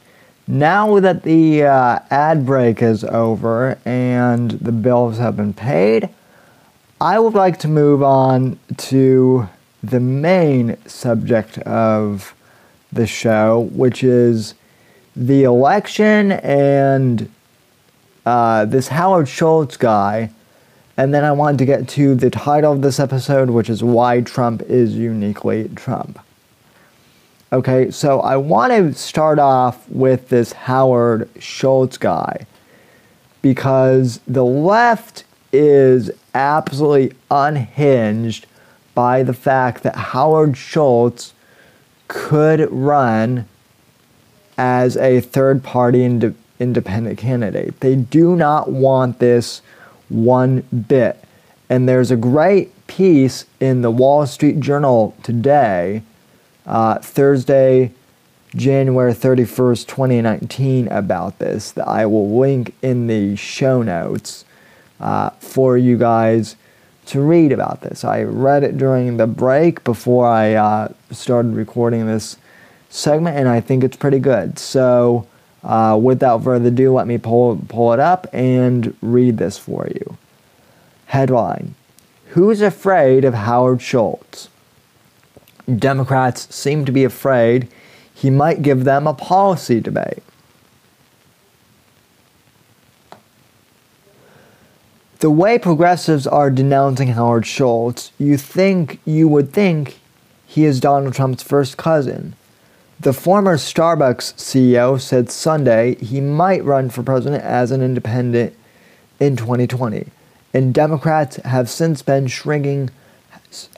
Now 0.46 1.00
that 1.00 1.22
the 1.22 1.62
uh, 1.62 2.00
ad 2.10 2.44
break 2.44 2.82
is 2.82 3.04
over 3.04 3.78
and 3.86 4.50
the 4.50 4.72
bills 4.72 5.16
have 5.16 5.34
been 5.34 5.54
paid, 5.54 6.10
I 7.00 7.18
would 7.18 7.32
like 7.32 7.58
to 7.60 7.68
move 7.68 8.02
on 8.02 8.58
to 8.76 9.48
the 9.82 10.00
main 10.00 10.76
subject 10.86 11.58
of 11.58 12.34
the 12.92 13.06
show, 13.06 13.68
which 13.72 14.04
is 14.04 14.54
the 15.16 15.44
election 15.44 16.32
and 16.32 17.30
uh, 18.24 18.64
this 18.64 18.88
Howard 18.88 19.28
Schultz 19.28 19.76
guy. 19.76 20.30
And 20.96 21.12
then 21.12 21.24
I 21.24 21.32
wanted 21.32 21.58
to 21.58 21.64
get 21.64 21.88
to 21.90 22.14
the 22.14 22.30
title 22.30 22.72
of 22.72 22.82
this 22.82 23.00
episode, 23.00 23.50
which 23.50 23.70
is 23.70 23.82
Why 23.82 24.20
Trump 24.20 24.62
is 24.62 24.94
Uniquely 24.94 25.70
Trump. 25.74 26.18
Okay, 27.52 27.90
so 27.90 28.20
I 28.20 28.36
want 28.36 28.72
to 28.72 28.94
start 28.94 29.38
off 29.38 29.88
with 29.88 30.28
this 30.28 30.52
Howard 30.52 31.28
Schultz 31.38 31.98
guy 31.98 32.46
because 33.42 34.20
the 34.26 34.44
left 34.44 35.24
is 35.52 36.10
absolutely 36.34 37.16
unhinged 37.30 38.46
by 38.94 39.22
the 39.22 39.34
fact 39.34 39.82
that 39.82 39.96
Howard 39.96 40.56
Schultz 40.56 41.34
could 42.08 42.70
run 42.70 43.48
as 44.58 44.96
a 44.96 45.20
third 45.20 45.62
party 45.62 46.04
ind- 46.04 46.36
independent 46.58 47.18
candidate. 47.18 47.80
They 47.80 47.96
do 47.96 48.36
not 48.36 48.70
want 48.70 49.18
this 49.18 49.62
one 50.08 50.60
bit. 50.88 51.22
And 51.68 51.88
there's 51.88 52.10
a 52.10 52.16
great 52.16 52.86
piece 52.86 53.46
in 53.60 53.80
the 53.82 53.90
Wall 53.90 54.26
Street 54.26 54.60
Journal 54.60 55.16
today, 55.22 56.02
uh, 56.66 56.98
Thursday, 56.98 57.92
January 58.54 59.14
31st, 59.14 59.86
2019, 59.86 60.88
about 60.88 61.38
this 61.38 61.70
that 61.72 61.88
I 61.88 62.04
will 62.04 62.38
link 62.38 62.74
in 62.82 63.06
the 63.06 63.36
show 63.36 63.82
notes 63.82 64.44
uh, 65.00 65.30
for 65.40 65.78
you 65.78 65.96
guys 65.96 66.56
to 67.06 67.20
read 67.20 67.52
about 67.52 67.80
this. 67.80 68.04
I 68.04 68.22
read 68.22 68.62
it 68.62 68.76
during 68.76 69.16
the 69.16 69.26
break 69.26 69.84
before 69.84 70.26
I 70.28 70.54
uh, 70.54 70.92
started 71.10 71.54
recording 71.54 72.06
this 72.06 72.36
segment, 72.90 73.36
and 73.36 73.48
I 73.48 73.60
think 73.60 73.84
it's 73.84 73.96
pretty 73.96 74.18
good. 74.18 74.58
So, 74.58 75.26
uh, 75.64 75.98
without 76.00 76.44
further 76.44 76.68
ado, 76.68 76.92
let 76.92 77.06
me 77.06 77.18
pull, 77.18 77.60
pull 77.68 77.92
it 77.92 78.00
up 78.00 78.26
and 78.32 78.96
read 79.00 79.38
this 79.38 79.58
for 79.58 79.88
you. 79.88 80.16
Headline 81.06 81.74
Who's 82.28 82.62
afraid 82.62 83.24
of 83.24 83.34
Howard 83.34 83.82
Schultz? 83.82 84.48
Democrats 85.78 86.54
seem 86.54 86.84
to 86.86 86.92
be 86.92 87.04
afraid 87.04 87.68
he 88.14 88.30
might 88.30 88.62
give 88.62 88.84
them 88.84 89.06
a 89.06 89.14
policy 89.14 89.80
debate. 89.80 90.22
The 95.22 95.30
way 95.30 95.56
progressives 95.56 96.26
are 96.26 96.50
denouncing 96.50 97.06
Howard 97.10 97.46
Schultz, 97.46 98.10
you 98.18 98.36
think 98.36 98.98
you 99.04 99.28
would 99.28 99.52
think 99.52 100.00
he 100.44 100.64
is 100.64 100.80
Donald 100.80 101.14
Trump's 101.14 101.44
first 101.44 101.76
cousin. 101.76 102.34
The 102.98 103.12
former 103.12 103.56
Starbucks 103.56 104.34
CEO 104.34 105.00
said 105.00 105.30
Sunday 105.30 105.94
he 106.04 106.20
might 106.20 106.64
run 106.64 106.90
for 106.90 107.04
president 107.04 107.44
as 107.44 107.70
an 107.70 107.82
independent 107.82 108.52
in 109.20 109.36
2020. 109.36 110.08
And 110.52 110.74
Democrats 110.74 111.36
have 111.36 111.70
since 111.70 112.02
been 112.02 112.26
shrinking 112.26 112.90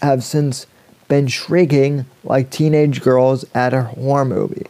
have 0.01 0.25
since 0.25 0.67
been 1.09 1.27
shrieking 1.27 2.07
like 2.23 2.49
teenage 2.49 3.03
girls 3.03 3.45
at 3.55 3.75
a 3.75 3.83
horror 3.83 4.25
movie. 4.25 4.67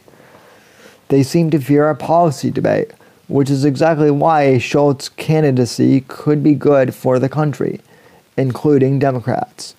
They 1.07 1.23
seem 1.23 1.51
to 1.51 1.59
fear 1.59 1.89
a 1.89 1.95
policy 1.95 2.51
debate 2.51 2.91
which 3.27 3.49
is 3.49 3.65
exactly 3.65 4.11
why 4.11 4.57
Schultz's 4.57 5.09
candidacy 5.09 6.01
could 6.07 6.43
be 6.43 6.53
good 6.53 6.93
for 6.93 7.19
the 7.19 7.29
country. 7.29 7.81
including 8.37 8.99
Democrats. 8.99 9.75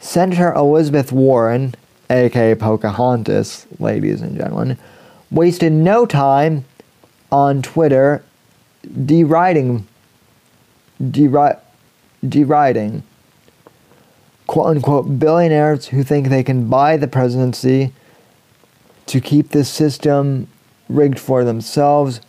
Senator 0.00 0.52
Elizabeth 0.54 1.12
Warren, 1.12 1.74
aka 2.08 2.54
Pocahontas, 2.54 3.66
ladies 3.78 4.22
and 4.22 4.36
gentlemen, 4.36 4.78
wasted 5.30 5.72
no 5.72 6.06
time 6.06 6.64
on 7.30 7.62
Twitter 7.62 8.22
deriding, 9.04 9.86
deri- 11.10 11.56
deriding 12.26 13.02
quote 14.46 14.76
unquote 14.76 15.18
billionaires 15.18 15.86
who 15.88 16.02
think 16.02 16.28
they 16.28 16.42
can 16.42 16.68
buy 16.68 16.96
the 16.96 17.08
presidency 17.08 17.92
to 19.06 19.20
keep 19.20 19.50
this 19.50 19.68
system 19.68 20.48
rigged 20.88 21.18
for 21.18 21.44
themselves 21.44 22.20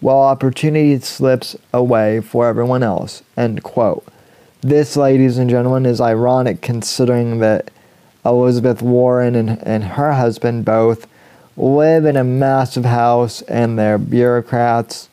while 0.00 0.18
opportunity 0.18 0.98
slips 1.00 1.56
away 1.72 2.20
for 2.20 2.46
everyone 2.46 2.82
else. 2.82 3.22
End 3.36 3.62
quote. 3.62 4.06
This, 4.60 4.96
ladies 4.96 5.38
and 5.38 5.48
gentlemen, 5.48 5.86
is 5.86 6.00
ironic 6.00 6.60
considering 6.60 7.38
that 7.38 7.70
Elizabeth 8.24 8.82
Warren 8.82 9.34
and, 9.34 9.62
and 9.62 9.84
her 9.84 10.14
husband 10.14 10.64
both 10.64 11.06
live 11.56 12.04
in 12.04 12.16
a 12.16 12.24
massive 12.24 12.84
house 12.84 13.42
and 13.42 13.78
they're 13.78 13.98
bureaucrats. 13.98 15.08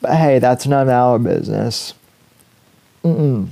But 0.00 0.16
hey, 0.16 0.38
that's 0.38 0.66
none 0.66 0.88
of 0.88 0.92
our 0.92 1.18
business. 1.18 1.94
Mm-mm. 3.04 3.48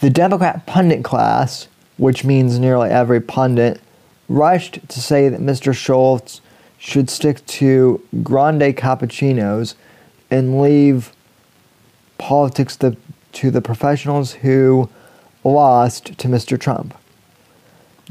The 0.00 0.10
Democrat 0.10 0.66
pundit 0.66 1.02
class, 1.02 1.68
which 1.96 2.24
means 2.24 2.58
nearly 2.58 2.90
every 2.90 3.20
pundit, 3.20 3.80
rushed 4.28 4.80
to 4.88 5.00
say 5.00 5.28
that 5.28 5.40
Mr. 5.40 5.74
Schultz 5.74 6.40
should 6.78 7.10
stick 7.10 7.44
to 7.46 8.00
grande 8.22 8.76
cappuccinos 8.76 9.74
and 10.30 10.60
leave 10.60 11.12
politics 12.16 12.76
to, 12.76 12.96
to 13.32 13.50
the 13.50 13.60
professionals 13.60 14.32
who 14.34 14.88
lost 15.44 16.18
to 16.18 16.28
Mr. 16.28 16.58
Trump. 16.58 16.94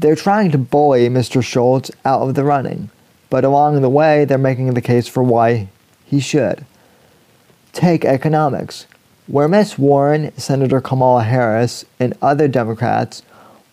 They're 0.00 0.14
trying 0.14 0.50
to 0.52 0.58
bully 0.58 1.08
Mr. 1.08 1.42
Schultz 1.42 1.90
out 2.04 2.28
of 2.28 2.34
the 2.34 2.44
running, 2.44 2.90
but 3.30 3.44
along 3.44 3.80
the 3.80 3.88
way, 3.88 4.24
they're 4.24 4.38
making 4.38 4.72
the 4.74 4.80
case 4.80 5.08
for 5.08 5.22
why 5.22 5.68
he 6.04 6.20
should. 6.20 6.64
Take 7.72 8.04
economics, 8.04 8.86
where 9.26 9.48
Miss 9.48 9.78
Warren, 9.78 10.36
Senator 10.36 10.80
Kamala 10.80 11.24
Harris, 11.24 11.84
and 11.98 12.16
other 12.22 12.48
Democrats 12.48 13.22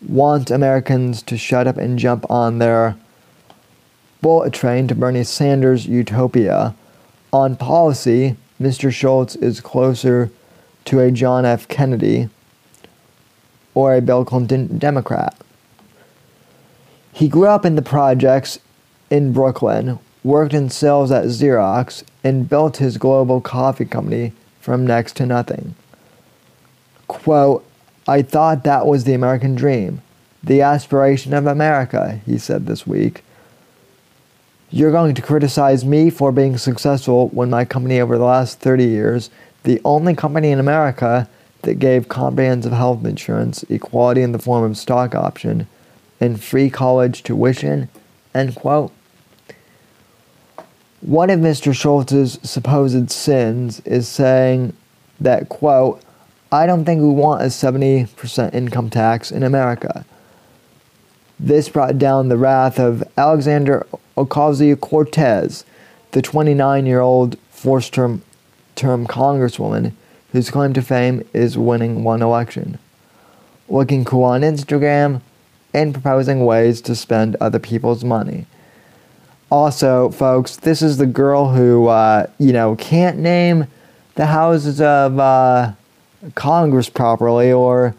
want 0.06 0.50
Americans 0.50 1.22
to 1.22 1.38
shut 1.38 1.66
up 1.66 1.76
and 1.76 1.98
jump 1.98 2.28
on 2.30 2.58
their 2.58 2.96
bullet 4.26 4.52
train 4.52 4.88
to 4.88 4.94
Bernie 4.96 5.22
Sanders' 5.22 5.86
utopia. 5.86 6.74
On 7.32 7.54
policy, 7.54 8.34
Mr. 8.60 8.92
Schultz 8.92 9.36
is 9.36 9.60
closer 9.60 10.32
to 10.86 10.98
a 10.98 11.12
John 11.12 11.44
F. 11.44 11.68
Kennedy 11.68 12.28
or 13.72 13.94
a 13.94 14.00
Bill 14.00 14.24
Clinton 14.24 14.78
Democrat. 14.78 15.36
He 17.12 17.28
grew 17.28 17.46
up 17.46 17.64
in 17.64 17.76
the 17.76 17.82
projects 17.82 18.58
in 19.10 19.32
Brooklyn, 19.32 20.00
worked 20.24 20.54
in 20.54 20.70
sales 20.70 21.12
at 21.12 21.26
Xerox, 21.26 22.02
and 22.24 22.48
built 22.48 22.78
his 22.78 22.98
global 22.98 23.40
coffee 23.40 23.84
company 23.84 24.32
from 24.60 24.84
next 24.84 25.14
to 25.18 25.26
nothing. 25.26 25.76
Quote, 27.06 27.64
I 28.08 28.22
thought 28.22 28.64
that 28.64 28.86
was 28.86 29.04
the 29.04 29.14
American 29.14 29.54
dream, 29.54 30.02
the 30.42 30.62
aspiration 30.62 31.32
of 31.32 31.46
America, 31.46 32.20
he 32.26 32.38
said 32.38 32.66
this 32.66 32.88
week. 32.88 33.22
You're 34.76 34.92
going 34.92 35.14
to 35.14 35.22
criticize 35.22 35.86
me 35.86 36.10
for 36.10 36.30
being 36.30 36.58
successful 36.58 37.28
when 37.28 37.48
my 37.48 37.64
company 37.64 37.98
over 37.98 38.18
the 38.18 38.24
last 38.24 38.60
30 38.60 38.84
years, 38.84 39.30
the 39.62 39.80
only 39.86 40.14
company 40.14 40.50
in 40.50 40.60
America 40.60 41.30
that 41.62 41.78
gave 41.78 42.10
comprehensive 42.10 42.72
health 42.72 43.02
insurance, 43.06 43.62
equality 43.70 44.20
in 44.20 44.32
the 44.32 44.38
form 44.38 44.64
of 44.64 44.76
stock 44.76 45.14
option, 45.14 45.66
and 46.20 46.44
free 46.44 46.68
college 46.68 47.22
tuition, 47.22 47.88
end 48.34 48.54
quote. 48.54 48.92
One 51.00 51.30
of 51.30 51.40
Mr. 51.40 51.74
Schultz's 51.74 52.38
supposed 52.42 53.10
sins 53.10 53.80
is 53.86 54.06
saying 54.06 54.74
that, 55.18 55.48
quote, 55.48 56.02
I 56.52 56.66
don't 56.66 56.84
think 56.84 57.00
we 57.00 57.08
want 57.08 57.40
a 57.40 57.46
70% 57.46 58.52
income 58.52 58.90
tax 58.90 59.32
in 59.32 59.42
America. 59.42 60.04
This 61.38 61.68
brought 61.68 61.98
down 61.98 62.28
the 62.28 62.36
wrath 62.36 62.78
of 62.78 63.04
Alexander 63.16 63.86
Ocasio 64.16 64.80
Cortez, 64.80 65.64
the 66.12 66.22
29 66.22 66.86
year 66.86 67.00
old 67.00 67.38
fourth 67.50 67.90
term, 67.90 68.22
term 68.74 69.06
congresswoman 69.06 69.92
whose 70.32 70.50
claim 70.50 70.72
to 70.74 70.82
fame 70.82 71.26
is 71.32 71.56
winning 71.56 72.04
one 72.04 72.22
election. 72.22 72.78
Looking 73.68 74.04
cool 74.04 74.24
on 74.24 74.42
Instagram, 74.42 75.20
and 75.76 75.92
proposing 75.92 76.46
ways 76.46 76.80
to 76.80 76.94
spend 76.94 77.36
other 77.36 77.58
people's 77.58 78.02
money. 78.02 78.46
Also, 79.50 80.08
folks, 80.10 80.56
this 80.56 80.80
is 80.80 80.96
the 80.96 81.06
girl 81.06 81.50
who, 81.52 81.86
uh, 81.86 82.26
you 82.38 82.50
know, 82.50 82.74
can't 82.76 83.18
name 83.18 83.66
the 84.14 84.26
houses 84.26 84.80
of 84.80 85.18
uh, 85.18 85.72
Congress 86.34 86.88
properly 86.88 87.52
or 87.52 87.94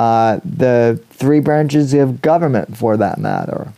uh, 0.00 0.40
the 0.42 0.98
three 1.10 1.40
branches 1.40 1.92
of 1.92 2.22
government 2.22 2.74
for 2.74 2.96
that 2.96 3.18
matter. 3.18 3.74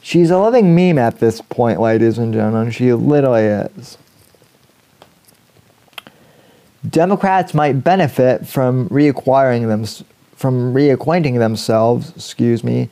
She's 0.00 0.30
a 0.30 0.38
living 0.38 0.72
meme 0.72 0.98
at 0.98 1.18
this 1.18 1.40
point, 1.40 1.80
ladies 1.80 2.16
and 2.16 2.32
gentlemen. 2.32 2.70
She 2.70 2.92
literally 2.92 3.42
is. 3.42 3.98
Democrats 6.88 7.54
might 7.54 7.82
benefit 7.82 8.46
from 8.46 8.88
reacquiring 8.88 9.66
them, 9.66 9.84
from 10.36 10.72
reacquainting 10.72 11.38
themselves, 11.40 12.12
excuse 12.14 12.62
me, 12.62 12.88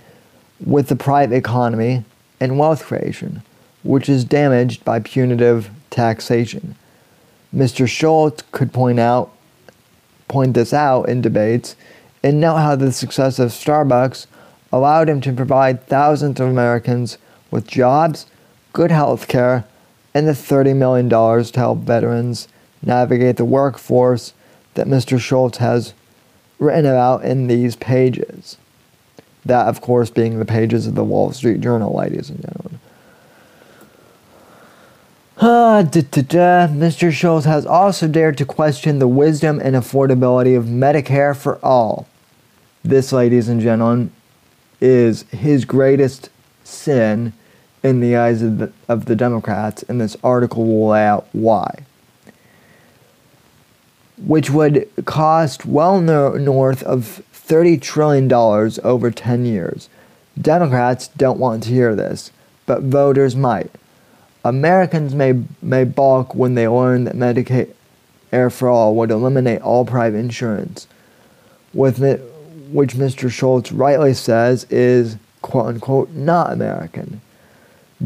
with 0.59 0.89
the 0.89 0.97
private 0.97 1.37
economy 1.37 2.05
and 2.41 2.59
wealth 2.59 2.85
creation, 2.85 3.43
which 3.85 4.09
is 4.09 4.25
damaged 4.25 4.85
by 4.85 4.99
punitive 4.99 5.71
taxation. 5.91 6.75
Mr. 7.55 7.89
Schultz 7.89 8.43
could 8.51 8.73
point 8.73 8.99
out 8.99 9.31
point 10.27 10.55
this 10.55 10.73
out 10.73 11.09
in 11.09 11.21
debates 11.21 11.77
and 12.25 12.41
note 12.41 12.57
how 12.57 12.75
the 12.75 12.91
success 12.91 13.39
of 13.39 13.51
Starbucks 13.51 14.27
allowed 14.73 15.11
him 15.11 15.21
to 15.21 15.33
provide 15.33 15.87
thousands 15.87 16.41
of 16.41 16.49
Americans 16.49 17.19
with 17.51 17.67
jobs, 17.67 18.25
good 18.73 18.91
health 18.91 19.29
care, 19.29 19.67
and 20.15 20.27
the 20.27 20.33
$30 20.33 20.75
million 20.75 21.11
to 21.11 21.61
help 21.61 21.81
veterans 21.81 22.49
navigate 22.83 23.37
the 23.37 23.45
workforce 23.45 24.33
that 24.73 24.87
Mr. 24.87 25.21
Schultz 25.21 25.59
has 25.59 25.93
written 26.59 26.87
about 26.87 27.23
in 27.27 27.47
these 27.47 27.77
pages. 27.77 28.57
That, 29.45 29.67
of 29.67 29.83
course, 29.83 30.09
being 30.09 30.39
the 30.39 30.47
pages 30.47 30.87
of 30.87 30.95
the 30.95 31.05
Wall 31.05 31.31
Street 31.33 31.61
Journal, 31.61 31.95
ladies 31.95 32.31
and 32.31 32.41
gentlemen. 32.41 32.81
Ah, 35.43 35.83
da, 35.83 36.01
da, 36.01 36.23
da. 36.23 36.69
Mr. 36.69 37.13
Schultz 37.13 37.45
has 37.45 37.67
also 37.67 38.09
dared 38.09 38.39
to 38.39 38.47
question 38.47 38.99
the 38.99 39.09
wisdom 39.09 39.61
and 39.63 39.77
affordability 39.77 40.57
of 40.57 40.65
Medicare 40.65 41.37
for 41.37 41.63
all. 41.63 42.09
This, 42.85 43.13
ladies 43.13 43.49
and 43.49 43.61
gentlemen, 43.61 44.13
is 44.81 45.23
his 45.31 45.65
greatest 45.65 46.29
sin 46.63 47.33
in 47.83 48.01
the 48.01 48.17
eyes 48.17 48.43
of 48.43 48.59
the, 48.59 48.73
of 48.89 49.07
the 49.07 49.17
Democrats, 49.17 49.83
and 49.85 50.01
this 50.01 50.17
article 50.23 50.67
will 50.67 50.89
lay 50.89 51.05
out 51.05 51.27
why 51.33 51.85
which 54.17 54.51
would 54.51 54.89
cost 55.05 55.67
well 55.67 56.01
no- 56.01 56.33
north 56.33 56.83
of 56.83 57.23
$30 57.33 57.81
trillion 57.81 58.33
over 58.33 59.11
10 59.11 59.45
years. 59.45 59.89
Democrats 60.41 61.09
don't 61.09 61.39
want 61.39 61.63
to 61.65 61.71
hear 61.71 61.95
this, 61.95 62.31
but 62.67 62.83
voters 62.83 63.37
might. 63.37 63.71
Americans 64.45 65.15
may, 65.15 65.43
may 65.63 65.85
balk 65.85 66.35
when 66.35 66.55
they 66.55 66.69
learn 66.69 67.05
that 67.05 67.15
Medicare 67.15 68.53
for 68.53 68.69
All 68.69 68.95
would 68.95 69.11
eliminate 69.11 69.63
all 69.63 69.85
private 69.85 70.19
insurance, 70.19 70.87
with 71.73 72.03
it, 72.03 72.21
which 72.73 72.95
Mr. 72.95 73.31
Schultz 73.31 73.73
rightly 73.73 74.15
says 74.15 74.65
is 74.71 75.17
quote 75.43 75.67
unquote 75.67 76.11
not 76.11 76.53
American. 76.53 77.21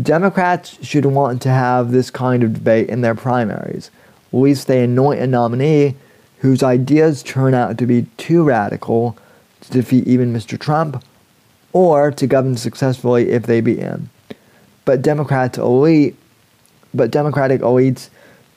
Democrats 0.00 0.78
should 0.84 1.06
want 1.06 1.42
to 1.42 1.48
have 1.48 1.90
this 1.90 2.10
kind 2.10 2.42
of 2.42 2.54
debate 2.54 2.88
in 2.88 3.00
their 3.00 3.14
primaries. 3.14 3.90
Least 4.32 4.66
they 4.66 4.84
anoint 4.84 5.20
a 5.20 5.26
nominee 5.26 5.96
whose 6.38 6.62
ideas 6.62 7.22
turn 7.22 7.54
out 7.54 7.78
to 7.78 7.86
be 7.86 8.06
too 8.16 8.44
radical 8.44 9.16
to 9.62 9.70
defeat 9.70 10.06
even 10.06 10.32
Mr. 10.32 10.58
Trump 10.58 11.02
or 11.72 12.10
to 12.10 12.26
govern 12.26 12.56
successfully 12.56 13.30
if 13.30 13.44
they 13.44 13.60
beat 13.60 13.78
him. 13.78 14.10
But 14.84 15.02
Democrats 15.02 15.58
elite 15.58 16.16
but 16.94 17.10
democratic 17.10 17.60
elites 17.60 18.08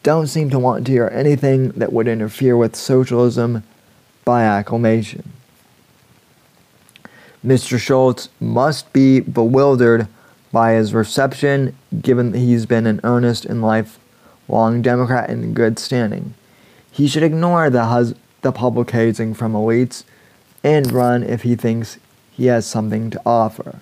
don't 0.03 0.27
seem 0.27 0.49
to 0.49 0.59
want 0.59 0.85
to 0.85 0.91
hear 0.91 1.09
anything 1.13 1.69
that 1.71 1.93
would 1.93 2.07
interfere 2.07 2.57
with 2.57 2.75
socialism 2.75 3.63
by 4.25 4.43
acclamation. 4.43 5.31
Mr. 7.45 7.80
Schultz 7.80 8.30
must 8.39 8.93
be 8.93 9.19
bewildered 9.19 10.08
by 10.51 10.73
his 10.73 10.93
reception, 10.93 11.75
given 12.01 12.32
that 12.32 12.38
he's 12.38 12.65
been 12.65 12.86
an 12.86 12.99
earnest 13.04 13.45
and 13.45 13.62
lifelong 13.62 14.82
Democrat 14.82 15.30
in 15.30 15.54
good 15.54 15.80
standing. 15.80 16.36
He 16.91 17.08
should 17.08 17.23
ignore 17.23 17.69
the 17.69 17.86
hus- 17.86 18.13
the 18.41 18.51
public 18.51 18.91
hazing 18.91 19.34
from 19.34 19.54
elites 19.54 20.04
and 20.63 20.91
run 20.91 21.23
if 21.23 21.41
he 21.43 21.56
thinks 21.56 21.97
he 22.32 22.45
has 22.47 22.65
something 22.65 23.10
to 23.10 23.21
offer. 23.25 23.80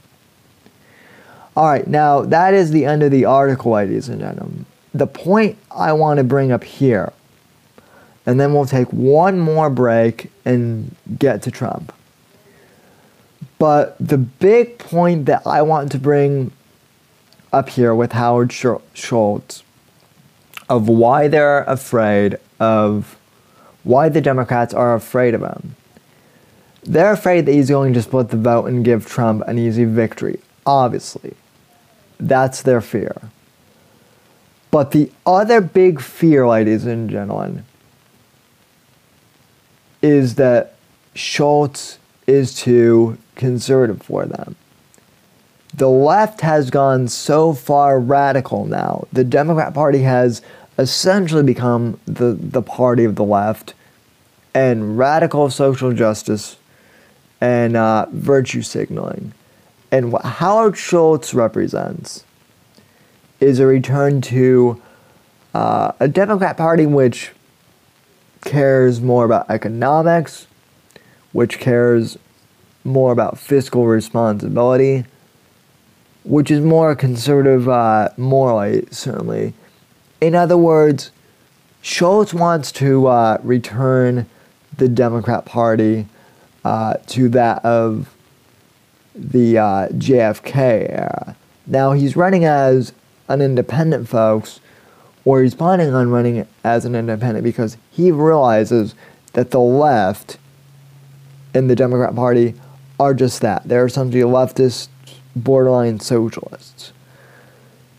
Alright, 1.57 1.87
now 1.87 2.21
that 2.21 2.53
is 2.53 2.71
the 2.71 2.85
end 2.85 3.03
of 3.03 3.11
the 3.11 3.25
article, 3.25 3.73
ladies 3.73 4.07
and 4.07 4.21
gentlemen. 4.21 4.65
The 4.93 5.07
point 5.07 5.57
I 5.69 5.91
want 5.93 6.17
to 6.19 6.23
bring 6.23 6.51
up 6.51 6.63
here, 6.63 7.11
and 8.25 8.39
then 8.39 8.53
we'll 8.53 8.65
take 8.65 8.87
one 8.93 9.39
more 9.39 9.69
break 9.69 10.31
and 10.45 10.95
get 11.17 11.41
to 11.43 11.51
Trump. 11.51 11.91
But 13.59 13.95
the 13.99 14.17
big 14.17 14.79
point 14.79 15.27
that 15.27 15.45
I 15.45 15.61
want 15.61 15.91
to 15.91 15.99
bring 15.99 16.51
up 17.53 17.69
here 17.69 17.93
with 17.93 18.13
Howard 18.13 18.51
Schultz 18.51 19.63
of 20.69 20.87
why 20.87 21.27
they're 21.27 21.63
afraid 21.63 22.37
of 22.59 23.17
why 23.83 24.09
the 24.09 24.21
Democrats 24.21 24.73
are 24.73 24.95
afraid 24.95 25.33
of 25.33 25.41
him. 25.41 25.75
They're 26.83 27.11
afraid 27.11 27.45
that 27.45 27.51
he's 27.51 27.69
going 27.69 27.93
to 27.93 28.01
split 28.01 28.29
the 28.29 28.37
vote 28.37 28.65
and 28.65 28.85
give 28.85 29.05
Trump 29.05 29.43
an 29.47 29.59
easy 29.59 29.83
victory, 29.83 30.39
obviously. 30.65 31.35
That's 32.19 32.61
their 32.61 32.81
fear. 32.81 33.29
But 34.71 34.91
the 34.91 35.11
other 35.25 35.61
big 35.61 35.99
fear, 35.99 36.47
ladies 36.47 36.85
and 36.85 37.09
gentlemen, 37.09 37.65
is 40.01 40.35
that 40.35 40.75
Schultz 41.13 41.98
is 42.29 42.53
too 42.53 43.17
conservative 43.35 44.01
for 44.01 44.25
them. 44.25 44.55
The 45.73 45.89
left 45.89 46.41
has 46.41 46.69
gone 46.69 47.07
so 47.07 47.53
far 47.53 47.99
radical 47.99 48.65
now. 48.65 49.07
The 49.11 49.23
Democrat 49.23 49.73
Party 49.73 49.99
has 49.99 50.41
essentially 50.77 51.43
become 51.43 51.99
the, 52.05 52.33
the 52.33 52.61
party 52.61 53.03
of 53.03 53.15
the 53.15 53.23
left 53.23 53.73
and 54.53 54.97
radical 54.97 55.49
social 55.49 55.93
justice 55.93 56.57
and 57.41 57.75
uh, 57.75 58.07
virtue 58.11 58.61
signaling. 58.61 59.33
And 59.91 60.11
what 60.11 60.23
Howard 60.23 60.77
Schultz 60.77 61.33
represents 61.33 62.23
is 63.39 63.59
a 63.59 63.65
return 63.65 64.21
to 64.21 64.81
uh, 65.53 65.93
a 65.99 66.07
Democrat 66.07 66.57
Party 66.57 66.85
which 66.85 67.31
cares 68.41 69.01
more 69.01 69.25
about 69.25 69.49
economics, 69.49 70.47
which 71.31 71.59
cares 71.59 72.17
more 72.83 73.11
about 73.11 73.37
fiscal 73.37 73.87
responsibility, 73.87 75.05
which 76.23 76.49
is 76.51 76.61
more 76.61 76.95
conservative 76.95 77.67
uh, 77.67 78.09
morally, 78.17 78.87
certainly. 78.91 79.53
In 80.21 80.35
other 80.35 80.57
words, 80.57 81.11
Schultz 81.81 82.33
wants 82.33 82.71
to 82.73 83.07
uh, 83.07 83.37
return 83.43 84.25
the 84.77 84.87
Democrat 84.87 85.45
Party 85.45 86.07
uh, 86.65 86.95
to 87.07 87.29
that 87.29 87.63
of 87.63 88.13
the 89.15 89.57
uh, 89.57 89.87
JFK 89.89 90.89
era. 90.89 91.35
Now 91.65 91.93
he's 91.93 92.15
running 92.15 92.45
as 92.45 92.93
an 93.27 93.41
independent, 93.41 94.09
folks, 94.09 94.59
or 95.23 95.41
he's 95.41 95.55
planning 95.55 95.93
on 95.93 96.09
running 96.09 96.47
as 96.63 96.85
an 96.85 96.95
independent 96.95 97.43
because 97.43 97.77
he 97.91 98.11
realizes 98.11 98.95
that 99.33 99.51
the 99.51 99.59
left 99.59 100.37
in 101.53 101.67
the 101.67 101.75
Democrat 101.75 102.15
Party 102.15 102.55
are 102.99 103.13
just 103.13 103.41
that. 103.41 103.63
They're 103.67 103.85
essentially 103.85 104.23
leftist, 104.23 104.89
borderline 105.35 105.99
socialists. 105.99 106.91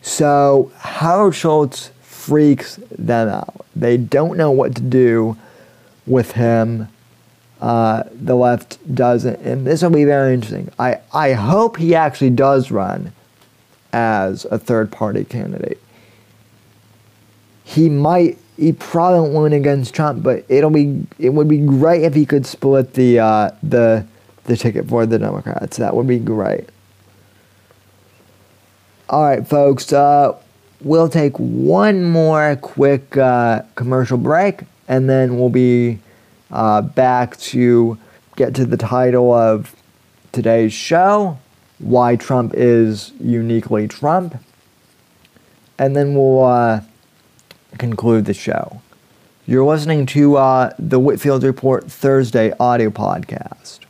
So 0.03 0.73
Howard 0.79 1.35
Schultz 1.35 1.91
freaks 2.03 2.79
them 2.91 3.29
out. 3.29 3.67
They 3.75 3.97
don't 3.97 4.37
know 4.37 4.51
what 4.51 4.75
to 4.77 4.83
do 4.83 5.37
with 6.07 6.33
him 6.33 6.89
uh, 7.61 8.05
the 8.13 8.35
left 8.35 8.79
doesn't. 8.95 9.39
And 9.41 9.67
this 9.67 9.83
will 9.83 9.91
be 9.91 10.05
very 10.05 10.35
interesting. 10.35 10.71
I, 10.79 11.01
I 11.13 11.33
hope 11.33 11.77
he 11.77 11.95
actually 11.95 12.31
does 12.31 12.71
run 12.71 13.13
as 13.93 14.45
a 14.47 14.59
third 14.59 14.91
party 14.91 15.25
candidate. 15.25 15.81
He 17.65 17.89
might, 17.89 18.39
he 18.61 18.75
probably 18.75 19.21
won't 19.21 19.33
win 19.33 19.53
against 19.55 19.95
Trump, 19.95 20.23
but 20.23 20.45
it'll 20.51 20.69
be, 20.69 21.07
it 21.19 21.31
would 21.31 21.49
be 21.49 21.57
great 21.57 22.03
if 22.03 22.13
he 22.13 22.27
could 22.27 22.45
split 22.45 22.93
the, 22.93 23.19
uh, 23.19 23.51
the, 23.63 24.07
the 24.45 24.55
ticket 24.55 24.87
for 24.87 25.07
the 25.07 25.19
Democrats. 25.19 25.79
That 25.79 25.97
would 25.97 26.07
be 26.07 26.19
great. 26.19 26.69
All 29.09 29.25
right, 29.25 29.49
folks, 29.49 29.95
uh, 29.95 30.37
we'll 30.83 31.09
take 31.09 31.39
one 31.39 32.05
more 32.05 32.55
quick 32.57 33.17
uh, 33.17 33.63
commercial 33.77 34.19
break, 34.19 34.65
and 34.89 35.09
then 35.09 35.39
we'll 35.39 35.49
be 35.49 35.99
uh, 36.51 36.83
back 36.83 37.39
to 37.39 37.99
get 38.37 38.55
to 38.57 38.67
the 38.67 38.77
title 38.77 39.33
of 39.33 39.75
today's 40.33 40.75
show 40.75 41.39
Why 41.79 42.15
Trump 42.17 42.53
is 42.55 43.13
Uniquely 43.19 43.89
Trump. 43.89 44.37
And 45.79 45.97
then 45.97 46.15
we'll 46.15 46.45
uh, 46.45 46.83
conclude 47.79 48.25
the 48.25 48.35
show. 48.35 48.83
You're 49.47 49.65
listening 49.65 50.07
to 50.07 50.37
uh, 50.37 50.73
the 50.79 51.01
Whitfield 51.01 51.43
Report 51.43 51.91
Thursday 51.91 52.53
audio 52.61 52.91
podcast. 52.91 53.81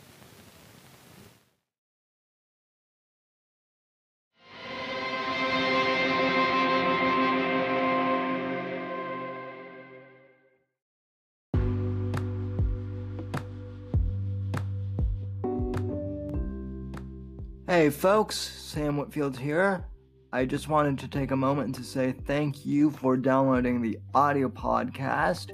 Hey 17.66 17.88
folks, 17.88 18.36
Sam 18.36 18.96
Whitfield 18.96 19.38
here. 19.38 19.84
I 20.32 20.44
just 20.44 20.68
wanted 20.68 20.96
to 21.00 21.08
take 21.08 21.32
a 21.32 21.36
moment 21.36 21.74
to 21.74 21.82
say 21.82 22.12
thank 22.12 22.64
you 22.64 22.92
for 22.92 23.16
downloading 23.16 23.82
the 23.82 23.98
audio 24.14 24.48
podcast 24.48 25.50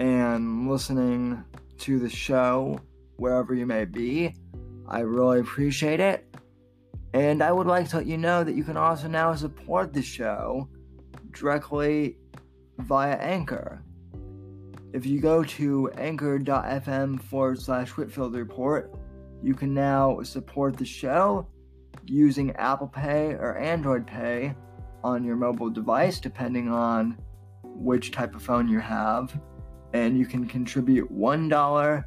and 0.00 0.68
listening 0.68 1.44
to 1.78 2.00
the 2.00 2.08
show 2.08 2.80
wherever 3.18 3.54
you 3.54 3.66
may 3.66 3.84
be. 3.84 4.34
I 4.88 5.00
really 5.00 5.38
appreciate 5.38 6.00
it. 6.00 6.26
And 7.14 7.40
I 7.40 7.52
would 7.52 7.68
like 7.68 7.88
to 7.90 7.98
let 7.98 8.06
you 8.06 8.18
know 8.18 8.42
that 8.42 8.56
you 8.56 8.64
can 8.64 8.76
also 8.76 9.06
now 9.06 9.32
support 9.36 9.92
the 9.92 10.02
show 10.02 10.68
directly 11.30 12.16
via 12.78 13.14
Anchor. 13.14 13.84
If 14.92 15.06
you 15.06 15.20
go 15.20 15.44
to 15.44 15.88
anchor.fm 15.90 17.22
forward 17.22 17.60
slash 17.60 17.90
Whitfield 17.90 18.34
Report, 18.34 18.92
you 19.40 19.54
can 19.54 19.72
now 19.72 20.20
support 20.24 20.76
the 20.76 20.84
show 20.84 21.46
using 22.10 22.50
Apple 22.56 22.88
Pay 22.88 23.34
or 23.34 23.56
Android 23.56 24.06
Pay 24.06 24.54
on 25.04 25.24
your 25.24 25.36
mobile 25.36 25.70
device, 25.70 26.20
depending 26.20 26.68
on 26.68 27.16
which 27.62 28.10
type 28.10 28.34
of 28.34 28.42
phone 28.42 28.68
you 28.68 28.80
have. 28.80 29.38
And 29.92 30.18
you 30.18 30.26
can 30.26 30.46
contribute 30.46 31.12
$1, 31.12 32.04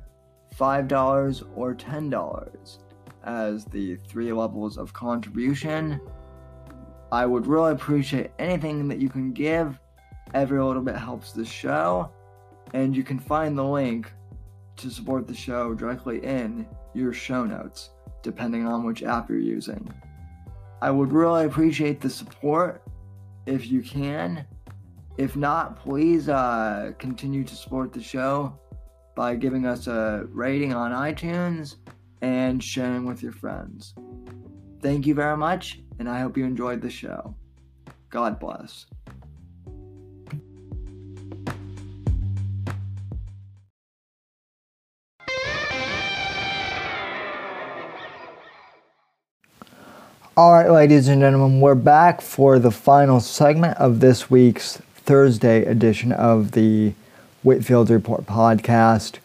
$5, 0.55 1.43
or 1.55 1.75
$10 1.75 2.77
as 3.25 3.65
the 3.65 3.95
three 4.07 4.31
levels 4.33 4.77
of 4.77 4.93
contribution. 4.93 5.99
I 7.11 7.25
would 7.25 7.47
really 7.47 7.71
appreciate 7.71 8.31
anything 8.39 8.87
that 8.89 8.99
you 8.99 9.09
can 9.09 9.31
give. 9.31 9.79
Every 10.33 10.61
little 10.61 10.81
bit 10.81 10.95
helps 10.95 11.31
the 11.31 11.45
show. 11.45 12.11
And 12.73 12.95
you 12.95 13.03
can 13.03 13.19
find 13.19 13.57
the 13.57 13.63
link 13.63 14.11
to 14.77 14.89
support 14.89 15.27
the 15.27 15.35
show 15.35 15.73
directly 15.73 16.23
in 16.23 16.67
your 16.93 17.13
show 17.13 17.45
notes, 17.45 17.91
depending 18.23 18.65
on 18.65 18.83
which 18.83 19.03
app 19.03 19.29
you're 19.29 19.37
using. 19.37 19.93
I 20.81 20.89
would 20.89 21.13
really 21.13 21.45
appreciate 21.45 22.01
the 22.01 22.09
support 22.09 22.81
if 23.45 23.69
you 23.69 23.81
can. 23.81 24.45
If 25.17 25.35
not, 25.35 25.77
please 25.77 26.27
uh, 26.27 26.93
continue 26.97 27.43
to 27.43 27.55
support 27.55 27.93
the 27.93 28.01
show 28.01 28.57
by 29.15 29.35
giving 29.35 29.65
us 29.65 29.87
a 29.87 30.25
rating 30.31 30.73
on 30.73 30.91
iTunes 30.91 31.75
and 32.21 32.63
sharing 32.63 33.05
with 33.05 33.21
your 33.21 33.31
friends. 33.31 33.93
Thank 34.81 35.05
you 35.05 35.13
very 35.13 35.37
much, 35.37 35.79
and 35.99 36.09
I 36.09 36.19
hope 36.19 36.35
you 36.35 36.45
enjoyed 36.45 36.81
the 36.81 36.89
show. 36.89 37.35
God 38.09 38.39
bless. 38.39 38.85
All 50.35 50.51
right, 50.51 50.67
ladies 50.67 51.09
and 51.09 51.21
gentlemen, 51.21 51.61
we're 51.61 51.75
back 51.75 52.19
for 52.19 52.57
the 52.57 52.71
final 52.71 53.19
segment 53.19 53.77
of 53.77 53.99
this 53.99 54.31
week's 54.31 54.77
Thursday 54.95 55.63
edition 55.63 56.11
of 56.11 56.53
the 56.53 56.95
Whitfield 57.43 57.91
Report 57.91 58.25
podcast. 58.25 59.19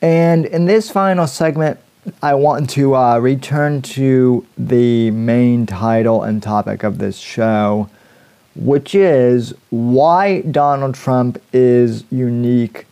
And 0.00 0.46
in 0.46 0.66
this 0.66 0.92
final 0.92 1.26
segment, 1.26 1.80
I 2.22 2.34
want 2.34 2.70
to 2.70 2.94
uh, 2.94 3.18
return 3.18 3.82
to 3.82 4.46
the 4.56 5.10
main 5.10 5.66
title 5.66 6.22
and 6.22 6.40
topic 6.40 6.84
of 6.84 6.98
this 6.98 7.18
show, 7.18 7.90
which 8.54 8.94
is 8.94 9.54
why 9.70 10.42
Donald 10.42 10.94
Trump 10.94 11.42
is 11.52 12.04
unique 12.12 12.86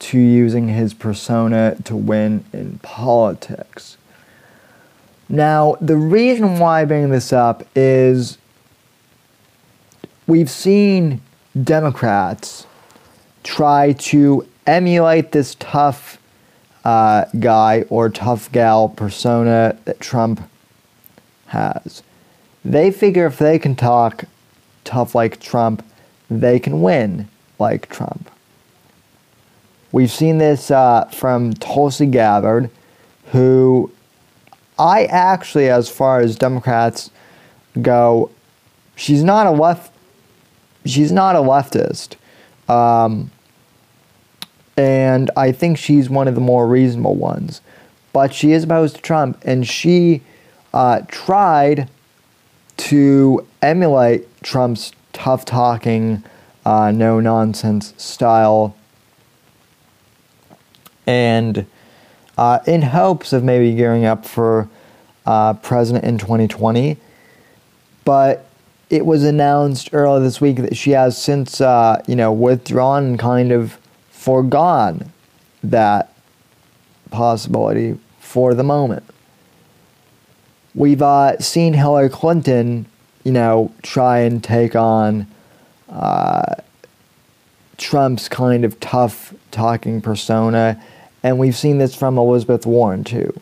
to 0.00 0.18
using 0.18 0.68
his 0.68 0.92
persona 0.92 1.78
to 1.84 1.96
win 1.96 2.44
in 2.52 2.78
politics. 2.82 3.96
Now, 5.32 5.78
the 5.80 5.96
reason 5.96 6.58
why 6.58 6.82
I 6.82 6.84
bring 6.84 7.08
this 7.08 7.32
up 7.32 7.66
is 7.74 8.36
we've 10.26 10.50
seen 10.50 11.22
Democrats 11.64 12.66
try 13.42 13.92
to 13.92 14.46
emulate 14.66 15.32
this 15.32 15.54
tough 15.54 16.18
uh, 16.84 17.24
guy 17.40 17.86
or 17.88 18.10
tough 18.10 18.52
gal 18.52 18.90
persona 18.90 19.78
that 19.86 20.00
Trump 20.00 20.46
has. 21.46 22.02
They 22.62 22.90
figure 22.90 23.24
if 23.24 23.38
they 23.38 23.58
can 23.58 23.74
talk 23.74 24.26
tough 24.84 25.14
like 25.14 25.40
Trump, 25.40 25.82
they 26.30 26.58
can 26.58 26.82
win 26.82 27.26
like 27.58 27.88
Trump. 27.88 28.30
We've 29.92 30.10
seen 30.10 30.36
this 30.36 30.70
uh, 30.70 31.06
from 31.06 31.54
Tulsi 31.54 32.04
Gabbard, 32.04 32.68
who 33.28 33.90
I 34.82 35.04
actually, 35.04 35.70
as 35.70 35.88
far 35.88 36.18
as 36.18 36.34
Democrats 36.34 37.12
go, 37.80 38.32
she's 38.96 39.22
not 39.22 39.46
a 39.46 39.52
left. 39.52 39.92
She's 40.84 41.12
not 41.12 41.36
a 41.36 41.38
leftist, 41.38 42.16
um, 42.68 43.30
and 44.76 45.30
I 45.36 45.52
think 45.52 45.78
she's 45.78 46.10
one 46.10 46.26
of 46.26 46.34
the 46.34 46.40
more 46.40 46.66
reasonable 46.66 47.14
ones. 47.14 47.60
But 48.12 48.34
she 48.34 48.50
is 48.50 48.64
opposed 48.64 48.96
to 48.96 49.02
Trump, 49.02 49.40
and 49.44 49.64
she 49.64 50.22
uh, 50.74 51.02
tried 51.06 51.88
to 52.78 53.46
emulate 53.62 54.26
Trump's 54.42 54.90
tough 55.12 55.44
talking, 55.44 56.24
uh, 56.66 56.90
no 56.90 57.20
nonsense 57.20 57.94
style, 57.96 58.74
and 61.06 61.66
uh, 62.36 62.58
in 62.66 62.82
hopes 62.82 63.32
of 63.32 63.44
maybe 63.44 63.72
gearing 63.76 64.04
up 64.04 64.26
for 64.26 64.68
uh, 65.26 65.54
president 65.54 66.04
in 66.04 66.18
2020. 66.18 66.96
But 68.04 68.46
it 68.90 69.06
was 69.06 69.24
announced 69.24 69.90
earlier 69.92 70.22
this 70.22 70.40
week 70.40 70.56
that 70.56 70.76
she 70.76 70.90
has 70.90 71.16
since, 71.16 71.60
uh, 71.60 72.02
you 72.06 72.16
know, 72.16 72.32
withdrawn 72.32 73.04
and 73.04 73.18
kind 73.18 73.52
of 73.52 73.78
foregone 74.10 75.12
that 75.62 76.12
possibility 77.10 77.98
for 78.20 78.54
the 78.54 78.62
moment. 78.62 79.04
We've 80.74 81.02
uh, 81.02 81.38
seen 81.38 81.74
Hillary 81.74 82.08
Clinton, 82.08 82.86
you 83.24 83.32
know, 83.32 83.72
try 83.82 84.20
and 84.20 84.42
take 84.42 84.74
on 84.74 85.26
uh, 85.88 86.54
Trump's 87.76 88.28
kind 88.28 88.64
of 88.64 88.78
tough 88.80 89.34
talking 89.50 90.00
persona, 90.00 90.82
and 91.22 91.38
we've 91.38 91.56
seen 91.56 91.78
this 91.78 91.94
from 91.94 92.18
Elizabeth 92.18 92.64
Warren 92.66 93.04
too. 93.04 93.38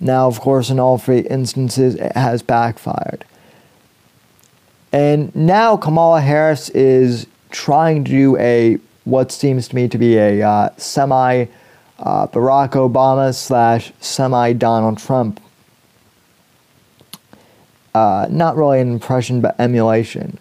Now, 0.00 0.26
of 0.26 0.40
course, 0.40 0.70
in 0.70 0.80
all 0.80 0.98
three 0.98 1.20
instances, 1.20 1.94
it 1.94 2.12
has 2.16 2.42
backfired. 2.42 3.24
And 4.92 5.34
now 5.36 5.76
Kamala 5.76 6.20
Harris 6.20 6.68
is 6.70 7.26
trying 7.50 8.04
to 8.04 8.10
do 8.10 8.36
a 8.38 8.78
what 9.04 9.32
seems 9.32 9.68
to 9.68 9.76
me 9.76 9.88
to 9.88 9.98
be 9.98 10.16
a 10.16 10.42
uh, 10.42 10.70
semi 10.76 11.46
uh, 11.98 12.26
Barack 12.28 12.70
Obama 12.70 13.34
slash 13.34 13.92
semi 14.00 14.52
Donald 14.52 14.98
Trump 14.98 15.40
uh, 17.94 18.26
not 18.30 18.56
really 18.56 18.80
an 18.80 18.92
impression, 18.92 19.40
but 19.40 19.58
emulation. 19.58 20.38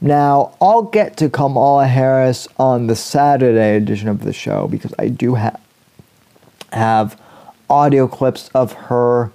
Now, 0.00 0.56
I'll 0.60 0.82
get 0.82 1.16
to 1.18 1.28
Kamala 1.28 1.86
Harris 1.86 2.48
on 2.58 2.86
the 2.86 2.96
Saturday 2.96 3.76
edition 3.76 4.08
of 4.08 4.24
the 4.24 4.32
show 4.32 4.66
because 4.68 4.92
I 4.98 5.08
do 5.08 5.36
ha- 5.36 5.60
have 6.72 7.20
audio 7.72 8.06
clips 8.06 8.50
of 8.54 8.72
her 8.72 9.32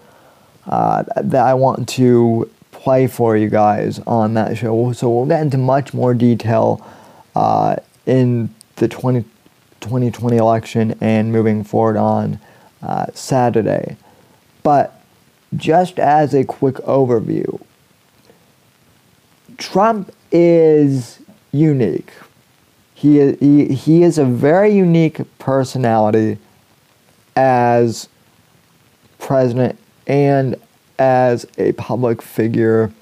uh, 0.67 1.03
that 1.15 1.45
I 1.45 1.55
want 1.55 1.89
to 1.89 2.49
play 2.71 3.07
for 3.07 3.35
you 3.35 3.49
guys 3.49 3.99
on 4.05 4.35
that 4.35 4.57
show. 4.57 4.93
So 4.93 5.09
we'll 5.09 5.25
get 5.25 5.41
into 5.41 5.57
much 5.57 5.93
more 5.93 6.13
detail 6.13 6.85
uh, 7.35 7.77
in 8.05 8.53
the 8.75 8.88
20, 8.88 9.23
2020 9.81 10.38
election 10.38 10.95
and 11.01 11.31
moving 11.31 11.63
forward 11.63 11.97
on 11.97 12.39
uh, 12.83 13.07
Saturday. 13.13 13.97
But 14.61 15.01
just 15.55 15.97
as 15.97 16.35
a 16.35 16.43
quick 16.43 16.75
overview, 16.75 17.59
Trump 19.57 20.13
is 20.31 21.19
unique. 21.51 22.11
He 22.93 23.33
he, 23.33 23.73
he 23.73 24.03
is 24.03 24.17
a 24.17 24.25
very 24.25 24.75
unique 24.75 25.21
personality 25.39 26.38
as 27.35 28.09
president 29.28 29.78
and 30.07 30.55
as 30.97 31.45
a 31.57 31.73
public 31.73 32.21
figure 32.21 32.93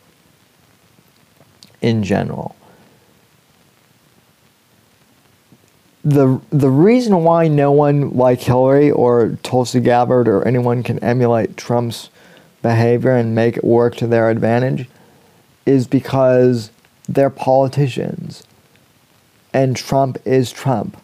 in 1.82 2.02
general. 2.04 2.56
The, 6.04 6.42
the 6.50 6.70
reason 6.70 7.24
why 7.24 7.48
no 7.48 7.72
one 7.72 8.10
like 8.18 8.42
Hillary 8.42 8.90
or 8.90 9.38
Tulsi 9.44 9.80
Gabbard 9.80 10.28
or 10.28 10.44
anyone 10.48 10.82
can 10.82 10.98
emulate 11.00 11.58
Trump's 11.58 12.10
behavior 12.64 13.12
and 13.12 13.36
make 13.36 13.58
it 13.58 13.64
work 13.64 13.96
to 13.98 14.08
their 14.08 14.32
advantage 14.32 14.90
is 15.68 15.86
because 15.86 16.72
they're 17.08 17.30
politicians. 17.30 18.44
And 19.54 19.76
Trump 19.76 20.18
is 20.26 20.52
Trump. 20.52 20.98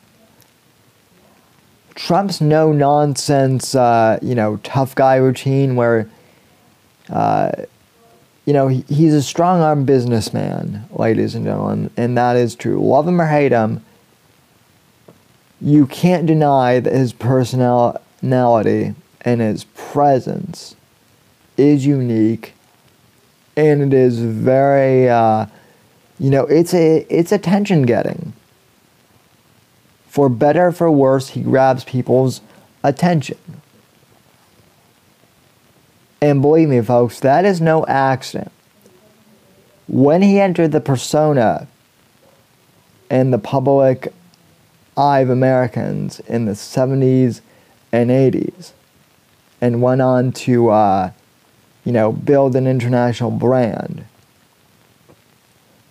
Trump's 1.95 2.41
no 2.41 2.71
nonsense, 2.71 3.75
uh, 3.75 4.19
you 4.21 4.35
know, 4.35 4.57
tough 4.57 4.95
guy 4.95 5.15
routine 5.15 5.75
where, 5.75 6.09
uh, 7.09 7.51
you 8.45 8.53
know, 8.53 8.67
he, 8.67 8.83
he's 8.87 9.13
a 9.13 9.21
strong 9.21 9.61
arm 9.61 9.85
businessman, 9.85 10.85
ladies 10.91 11.35
and 11.35 11.45
gentlemen, 11.45 11.89
and 11.97 12.17
that 12.17 12.35
is 12.35 12.55
true. 12.55 12.81
Love 12.81 13.07
him 13.07 13.21
or 13.21 13.27
hate 13.27 13.51
him, 13.51 13.83
you 15.61 15.85
can't 15.85 16.25
deny 16.25 16.79
that 16.79 16.93
his 16.93 17.13
personality 17.13 18.95
and 19.21 19.41
his 19.41 19.65
presence 19.65 20.75
is 21.57 21.85
unique 21.85 22.53
and 23.55 23.81
it 23.81 23.93
is 23.93 24.19
very 24.19 25.07
uh, 25.07 25.45
you 26.19 26.29
know 26.29 26.45
it's 26.45 26.73
a 26.73 27.05
it's 27.09 27.31
attention 27.31 27.83
getting 27.83 28.33
for 30.11 30.27
better 30.29 30.67
or 30.67 30.71
for 30.71 30.91
worse 30.91 31.29
he 31.29 31.41
grabs 31.41 31.83
people's 31.83 32.41
attention 32.83 33.37
and 36.21 36.41
believe 36.41 36.69
me 36.69 36.81
folks 36.81 37.19
that 37.21 37.45
is 37.45 37.61
no 37.61 37.85
accident 37.85 38.51
when 39.87 40.21
he 40.21 40.39
entered 40.39 40.71
the 40.71 40.81
persona 40.81 41.67
in 43.09 43.31
the 43.31 43.39
public 43.39 44.13
eye 44.97 45.19
of 45.19 45.29
americans 45.29 46.19
in 46.21 46.45
the 46.45 46.51
70s 46.51 47.41
and 47.91 48.09
80s 48.09 48.73
and 49.61 49.81
went 49.81 50.01
on 50.01 50.31
to 50.31 50.69
uh, 50.69 51.11
you 51.83 51.91
know, 51.91 52.11
build 52.11 52.55
an 52.55 52.67
international 52.67 53.31
brand. 53.31 54.05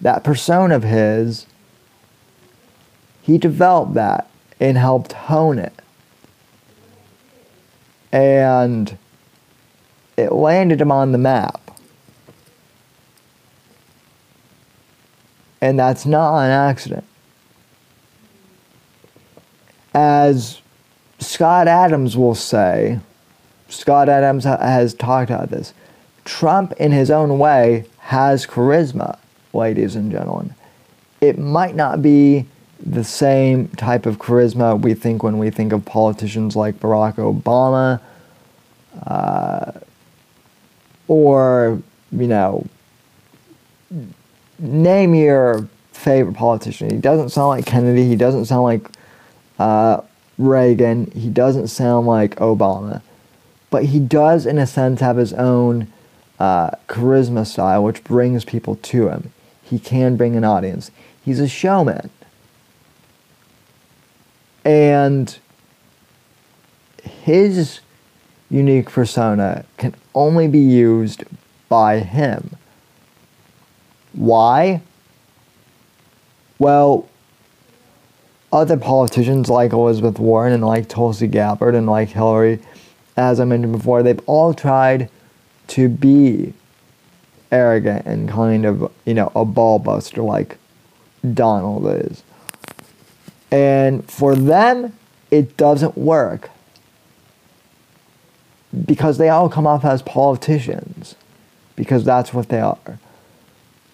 That 0.01 0.25
persona 0.25 0.77
of 0.77 0.83
his, 0.83 1.47
he 3.31 3.39
developed 3.39 3.95
that 3.95 4.29
and 4.59 4.77
helped 4.77 5.13
hone 5.13 5.61
it. 5.61 5.73
And 8.11 8.99
it 10.17 10.33
landed 10.33 10.81
him 10.81 10.91
on 10.91 11.13
the 11.13 11.19
map. 11.19 11.79
And 15.61 15.79
that's 15.79 16.05
not 16.05 16.41
an 16.41 16.51
accident. 16.51 17.05
As 19.95 20.61
Scott 21.21 21.69
Adams 21.69 22.17
will 22.17 22.35
say, 22.35 22.99
Scott 23.69 24.09
Adams 24.09 24.43
has 24.43 24.93
talked 24.93 25.31
about 25.31 25.51
this. 25.51 25.73
Trump, 26.25 26.73
in 26.79 26.91
his 26.91 27.13
own 27.13 27.39
way, 27.39 27.85
has 27.99 28.45
charisma, 28.45 29.19
ladies 29.53 29.95
and 29.95 30.11
gentlemen. 30.11 30.53
It 31.21 31.39
might 31.39 31.77
not 31.77 32.03
be 32.03 32.47
the 32.85 33.05
same 33.05 33.69
type 33.69 34.07
of 34.07 34.19
charisma 34.19 34.81
we 34.81 34.95
think 34.95 35.23
when 35.23 35.39
we 35.39 35.51
think 35.51 35.73
of 35.73 35.85
politicians 35.85 36.57
like 36.57 36.81
Barack 36.81 37.17
Obama 37.17 38.01
uh, 39.07 39.73
or, 41.09 41.83
you 42.13 42.27
know, 42.27 42.67
name 44.59 45.15
your 45.15 45.69
favorite 45.93 46.35
politician. 46.37 46.91
He 46.91 46.99
doesn't 46.99 47.31
sound 47.31 47.49
like 47.49 47.67
Kennedy. 47.67 48.07
He 48.09 48.17
doesn't 48.17 48.47
sound 48.47 48.63
like 48.63 48.91
uh, 49.59 50.01
Reagan. 50.39 51.11
He 51.11 51.29
doesn't 51.29 51.69
sound 51.69 52.07
like 52.07 52.37
Obama. 52.37 53.03
But 53.71 53.85
he 53.87 54.01
does, 54.01 54.47
in 54.47 54.59
a 54.59 54.67
sense, 54.67 55.01
have 55.01 55.17
his 55.17 55.33
own 55.33 55.93
uh, 56.39 56.71
charisma 56.89 57.47
style, 57.47 57.85
which 57.85 58.03
brings 58.03 58.45
people 58.45 58.77
to 58.77 59.09
him. 59.09 59.33
He 59.63 59.79
can 59.79 60.17
bring 60.17 60.35
an 60.37 60.45
audience. 60.45 60.91
He's 61.23 61.39
a 61.39 61.49
showman. 61.49 62.11
And 64.65 65.39
his 67.03 67.81
unique 68.51 68.91
persona 68.91 69.65
can 69.79 69.95
only 70.15 70.49
be 70.49 70.59
used 70.59 71.25
by 71.69 72.01
him. 72.01 72.57
Why? 74.13 74.83
Well, 76.59 77.09
other 78.53 78.77
politicians 78.77 79.49
like 79.49 79.73
Elizabeth 79.73 80.19
Warren 80.19 80.53
and 80.53 80.65
like 80.65 80.89
Tulsi 80.89 81.29
Gabbard 81.29 81.75
and 81.75 81.87
like 81.87 82.09
Hillary, 82.09 82.59
as 83.17 83.39
I 83.39 83.45
mentioned 83.45 83.73
before, 83.73 84.03
they've 84.03 84.21
all 84.27 84.53
tried 84.53 85.09
to 85.69 85.89
be 85.89 86.53
arrogant 87.53 88.07
and 88.07 88.29
kind 88.29 88.65
of, 88.65 88.91
you 89.05 89.15
know, 89.15 89.31
a 89.35 89.45
ball 89.45 89.79
buster 89.79 90.23
like 90.23 90.59
Donald 91.35 91.87
is. 91.87 92.23
And 93.51 94.09
for 94.09 94.35
them, 94.35 94.93
it 95.31 95.57
doesn't 95.57 95.97
work 95.97 96.51
because 98.87 99.19
they 99.19 99.29
all 99.29 99.49
come 99.49 99.67
off 99.67 99.85
as 99.85 100.03
politicians 100.03 101.17
because 101.77 102.05
that's 102.05 102.33
what 102.33 102.49
they 102.49 102.61
are. 102.61 102.99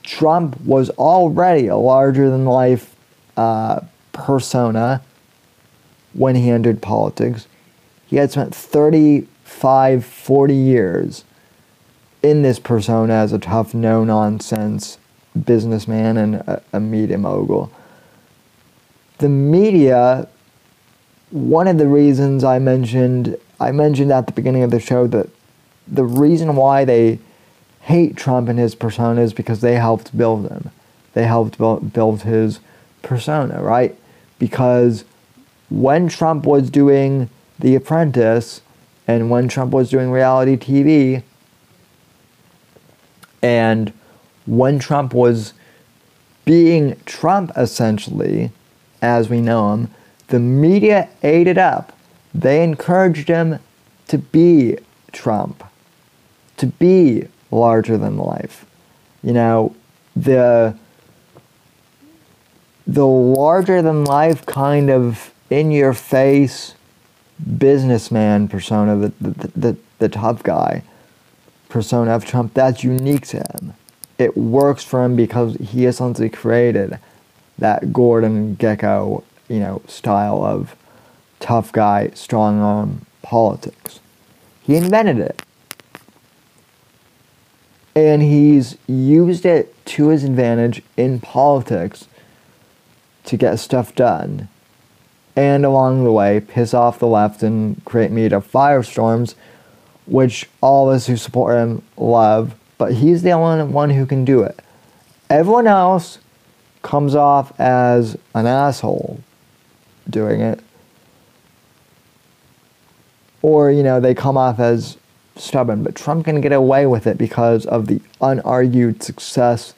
Trump 0.02 0.61
was 0.61 0.90
already 0.90 1.66
a 1.66 1.76
larger 1.76 2.30
than 2.30 2.44
life 2.44 2.94
uh, 3.36 3.80
persona 4.12 5.02
when 6.12 6.34
he 6.36 6.50
entered 6.50 6.80
politics. 6.80 7.46
He 8.07 8.16
had 8.16 8.30
spent 8.30 8.54
35, 8.54 10.04
40 10.04 10.54
years 10.54 11.24
in 12.22 12.42
this 12.42 12.59
persona 12.59 13.14
as 13.14 13.32
a 13.32 13.38
tough, 13.38 13.74
no 13.74 14.04
nonsense 14.04 14.98
businessman 15.44 16.16
and 16.16 16.36
a, 16.36 16.62
a 16.72 16.80
media 16.80 17.18
mogul. 17.18 17.70
The 19.19 19.29
media, 19.29 20.29
one 21.31 21.69
of 21.69 21.79
the 21.79 21.89
reasons 21.89 22.45
I 22.45 22.59
mentioned, 22.59 23.37
I 23.59 23.73
mentioned 23.73 24.12
at 24.12 24.27
the 24.27 24.33
beginning 24.33 24.62
of 24.62 24.71
the 24.71 24.81
show 24.81 25.07
that 25.09 25.29
the 25.89 26.05
reason 26.05 26.57
why 26.57 26.85
they 26.85 27.19
hate 27.83 28.17
Trump 28.17 28.49
and 28.49 28.59
his 28.59 28.75
persona 28.75 29.21
is 29.21 29.33
because 29.33 29.61
they 29.61 29.77
helped 29.77 30.17
build 30.17 30.51
him. 30.51 30.71
They 31.14 31.25
helped 31.25 31.57
build 31.59 32.23
his 32.23 32.61
persona, 33.03 33.62
right? 33.62 33.97
Because 34.39 35.05
when 35.71 36.09
Trump 36.09 36.45
was 36.45 36.69
doing 36.69 37.31
The 37.59 37.75
Apprentice 37.75 38.61
and 39.07 39.31
when 39.31 39.49
Trump 39.49 39.73
was 39.73 39.89
doing 39.89 40.11
reality 40.11 40.57
TV, 40.57 41.23
and 43.41 43.93
when 44.47 44.79
Trump 44.79 45.14
was 45.14 45.53
being 46.45 46.97
Trump 47.07 47.53
essentially, 47.57 48.51
as 49.03 49.28
we 49.28 49.40
know 49.40 49.72
him, 49.72 49.90
the 50.28 50.38
media 50.38 51.09
ate 51.22 51.47
it 51.47 51.59
up. 51.59 51.97
They 52.34 52.62
encouraged 52.62 53.28
him 53.28 53.59
to 54.09 54.18
be 54.18 54.78
Trump, 55.12 55.64
to 56.57 56.66
be 56.66 57.28
larger 57.51 57.97
than 57.97 58.16
life. 58.16 58.66
You 59.22 59.32
know, 59.32 59.74
the 60.14 60.76
the 62.86 63.07
larger 63.07 63.82
than 63.82 64.05
life 64.05 64.47
kind 64.47 64.90
of 64.90 65.32
in 65.51 65.70
your 65.70 65.92
face 65.92 66.74
businessman 67.59 68.49
persona, 68.49 68.97
the, 68.97 69.12
the, 69.20 69.49
the, 69.49 69.76
the 69.99 70.09
tough 70.09 70.42
guy 70.42 70.82
persona 71.68 72.12
of 72.12 72.24
Trump, 72.24 72.55
that's 72.55 72.84
unique 72.84 73.26
to 73.26 73.38
him. 73.38 73.74
It 74.18 74.36
works 74.36 74.84
for 74.84 75.05
him 75.05 75.16
because 75.16 75.57
he 75.57 75.84
essentially 75.84 76.30
created 76.30 76.99
that 77.59 77.92
Gordon 77.92 78.57
Gekko, 78.57 79.22
you 79.48 79.61
know, 79.61 79.82
style 79.86 80.44
of 80.44 80.76
tough 81.40 81.72
guy, 81.72 82.11
strong 82.14 82.61
arm 82.61 83.07
politics. 83.22 84.00
He 84.62 84.76
invented 84.76 85.18
it. 85.18 85.42
And 87.94 88.20
he's 88.22 88.76
used 88.86 89.46
it 89.46 89.74
to 89.86 90.09
his 90.09 90.24
advantage 90.24 90.82
in 90.96 91.20
politics 91.20 92.09
to 93.24 93.36
get 93.36 93.59
stuff 93.59 93.94
done. 93.94 94.48
And 95.34 95.64
along 95.64 96.04
the 96.04 96.12
way, 96.12 96.40
piss 96.40 96.74
off 96.74 96.98
the 96.98 97.07
left 97.07 97.42
and 97.42 97.82
create 97.84 98.11
media 98.11 98.40
firestorms, 98.40 99.34
which 100.07 100.48
all 100.61 100.88
of 100.88 100.96
us 100.96 101.07
who 101.07 101.16
support 101.16 101.57
him 101.57 101.82
love, 101.96 102.54
but 102.78 102.94
he's 102.94 103.22
the 103.22 103.32
only 103.32 103.64
one 103.64 103.90
who 103.90 104.07
can 104.07 104.24
do 104.24 104.42
it. 104.42 104.61
Everyone 105.28 105.66
else 105.66 106.18
comes 106.87 107.16
off 107.16 107.53
as 107.59 108.16
an 108.32 108.47
asshole 108.47 109.18
doing 110.09 110.41
it. 110.41 110.61
Or, 113.43 113.72
you 113.72 113.82
know, 113.82 113.99
they 113.99 114.14
come 114.14 114.37
off 114.37 114.61
as 114.61 114.97
stubborn, 115.34 115.82
but 115.82 115.97
Trump 115.97 116.26
can 116.26 116.41
get 116.41 116.53
away 116.53 116.87
with 116.87 117.09
it 117.09 117.18
because 117.18 117.66
of 117.66 117.89
the 117.89 118.01
unargued 118.20 119.03
success 119.03 119.74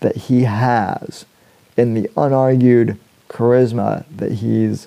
that 0.00 0.16
he 0.16 0.44
has 0.44 1.26
in 1.76 1.94
the 1.94 2.08
unargued 2.10 2.96
charisma 3.28 4.04
that 4.16 4.30
he's 4.30 4.86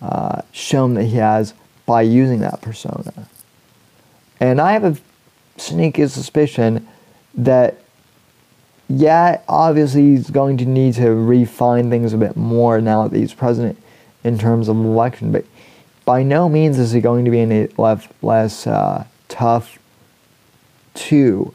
uh, 0.00 0.42
shown 0.52 0.94
that 0.94 1.04
he 1.04 1.16
has 1.16 1.52
by 1.84 2.02
using 2.02 2.38
that 2.38 2.60
persona. 2.62 3.12
And 4.38 4.60
I 4.60 4.72
have 4.72 4.84
a 4.84 4.96
sneaky 5.56 6.06
suspicion 6.06 6.86
that, 7.34 7.82
yeah, 8.88 9.40
obviously 9.48 10.02
he's 10.02 10.30
going 10.30 10.56
to 10.58 10.64
need 10.64 10.94
to 10.94 11.10
refine 11.10 11.90
things 11.90 12.12
a 12.12 12.16
bit 12.16 12.36
more 12.36 12.80
now 12.80 13.06
that 13.06 13.16
he's 13.16 13.34
president 13.34 13.80
in 14.24 14.38
terms 14.38 14.68
of 14.68 14.76
election, 14.76 15.30
but 15.30 15.44
by 16.04 16.22
no 16.22 16.48
means 16.48 16.78
is 16.78 16.92
he 16.92 17.00
going 17.00 17.24
to 17.26 17.30
be 17.30 17.40
any 17.40 17.68
less, 17.76 18.66
uh, 18.66 19.04
tough 19.28 19.78
to 20.94 21.54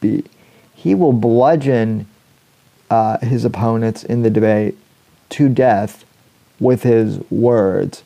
be. 0.00 0.24
He 0.72 0.94
will 0.94 1.12
bludgeon 1.12 2.06
uh, 2.88 3.18
his 3.18 3.44
opponents 3.44 4.04
in 4.04 4.22
the 4.22 4.30
debate 4.30 4.78
to 5.30 5.48
death 5.48 6.04
with 6.60 6.84
his 6.84 7.18
words 7.30 8.04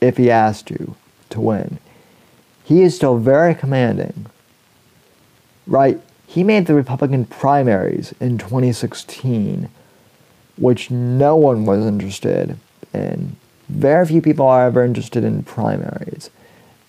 if 0.00 0.16
he 0.16 0.26
has 0.26 0.62
to 0.62 0.96
to 1.30 1.40
win. 1.40 1.78
He 2.64 2.82
is 2.82 2.96
still 2.96 3.16
very 3.16 3.54
commanding. 3.54 4.26
Right? 5.66 6.00
He 6.26 6.42
made 6.42 6.66
the 6.66 6.74
Republican 6.74 7.24
primaries 7.24 8.14
in 8.20 8.38
2016, 8.38 9.68
which 10.56 10.90
no 10.90 11.36
one 11.36 11.64
was 11.64 11.86
interested 11.86 12.58
in. 12.92 13.36
Very 13.68 14.06
few 14.06 14.22
people 14.22 14.46
are 14.46 14.66
ever 14.66 14.84
interested 14.84 15.24
in 15.24 15.42
primaries. 15.42 16.30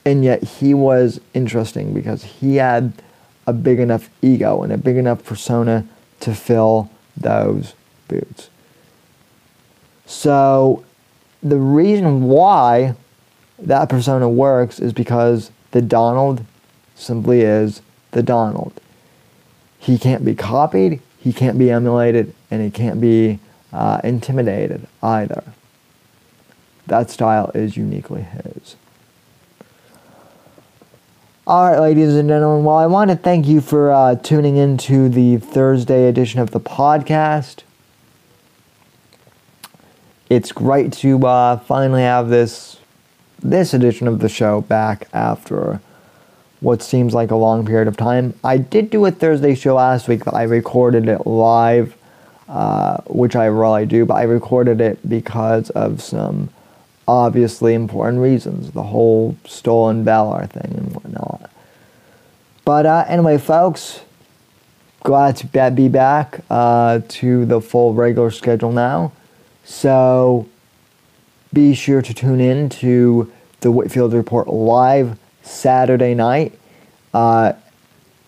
And 0.06 0.24
yet 0.24 0.44
he 0.44 0.74
was 0.74 1.20
interesting 1.34 1.94
because 1.94 2.24
he 2.24 2.58
had 2.58 2.94
a 3.46 3.54
big 3.54 3.80
enough 3.80 4.10
ego 4.22 4.64
and 4.64 4.72
a 4.72 4.78
big 4.78 4.98
enough 4.98 5.24
persona 5.24 5.86
to 6.20 6.34
fill 6.34 6.90
those 7.16 7.74
boots. 8.08 8.50
So 10.06 10.84
the 11.44 11.58
reason 11.58 12.24
why 12.24 12.96
that 13.60 13.90
persona 13.90 14.30
works 14.30 14.80
is 14.80 14.94
because 14.94 15.52
the 15.72 15.82
Donald 15.82 16.46
simply 16.96 17.42
is 17.42 17.82
the 18.12 18.24
Donald. 18.24 18.80
He 19.80 19.98
can't 19.98 20.26
be 20.26 20.36
copied, 20.36 21.02
he 21.18 21.34
can't 21.34 21.58
be 21.58 21.70
emulated, 21.72 22.34
and 22.50 22.62
he 22.62 22.70
can't 22.70 23.00
be 23.00 23.40
uh, 23.72 24.02
intimidated 24.04 24.88
either. 25.02 25.44
That 26.88 27.10
style 27.10 27.52
is 27.54 27.76
uniquely 27.76 28.22
his. 28.22 28.76
All 31.46 31.70
right, 31.70 31.80
ladies 31.80 32.16
and 32.16 32.28
gentlemen. 32.28 32.66
Well, 32.66 32.76
I 32.76 32.88
want 32.88 33.10
to 33.10 33.16
thank 33.16 33.46
you 33.48 33.62
for 33.62 33.92
uh, 33.92 34.16
tuning 34.16 34.58
in 34.58 34.78
to 34.80 35.08
the 35.08 35.38
Thursday 35.38 36.10
edition 36.10 36.42
of 36.42 36.52
the 36.52 36.60
podcast. 36.60 37.64
It's 40.30 40.52
great 40.52 40.92
to 40.94 41.26
uh, 41.26 41.58
finally 41.60 42.02
have 42.02 42.28
this 42.28 42.80
this 43.40 43.74
edition 43.74 44.08
of 44.08 44.20
the 44.20 44.28
show 44.28 44.62
back 44.62 45.08
after 45.14 45.80
what 46.60 46.82
seems 46.82 47.14
like 47.14 47.32
a 47.32 47.36
long 47.36 47.66
period 47.66 47.88
of 47.88 47.98
time. 47.98 48.34
I 48.44 48.58
did 48.58 48.90
do 48.90 49.06
a 49.06 49.12
Thursday 49.12 49.56
show 49.56 49.76
last 49.76 50.08
week, 50.08 50.26
but 50.26 50.34
I 50.34 50.44
recorded 50.44 51.08
it 51.08 51.28
live, 51.28 51.96
uh, 52.50 52.98
which 53.06 53.36
I 53.36 53.48
rarely 53.48 53.86
do. 53.86 54.06
But 54.06 54.16
I 54.16 54.24
recorded 54.24 54.82
it 54.82 55.08
because 55.08 55.70
of 55.72 56.02
some 56.02 56.50
obviously 57.08 57.74
important 57.74 58.22
reasons, 58.22 58.72
the 58.72 58.84
whole 58.84 59.38
stolen 59.46 60.04
valor 60.04 60.46
thing 60.48 60.74
and 60.76 60.94
whatnot. 60.94 61.50
But 62.66 62.86
uh, 62.86 63.06
anyway, 63.08 63.38
folks, 63.38 64.02
glad 65.04 65.38
to 65.38 65.72
be 65.72 65.88
back 65.88 66.42
uh, 66.50 67.02
to 67.08 67.46
the 67.46 67.62
full 67.62 67.94
regular 67.94 68.32
schedule 68.32 68.72
now. 68.72 69.14
So 69.64 70.50
be 71.54 71.74
sure 71.74 72.02
to 72.02 72.14
tune 72.14 72.42
in 72.42 72.68
to 72.70 73.32
the 73.62 73.72
Whitfield 73.72 74.14
Report 74.14 74.48
live 74.48 75.18
Saturday 75.48 76.14
night, 76.14 76.58
uh, 77.14 77.54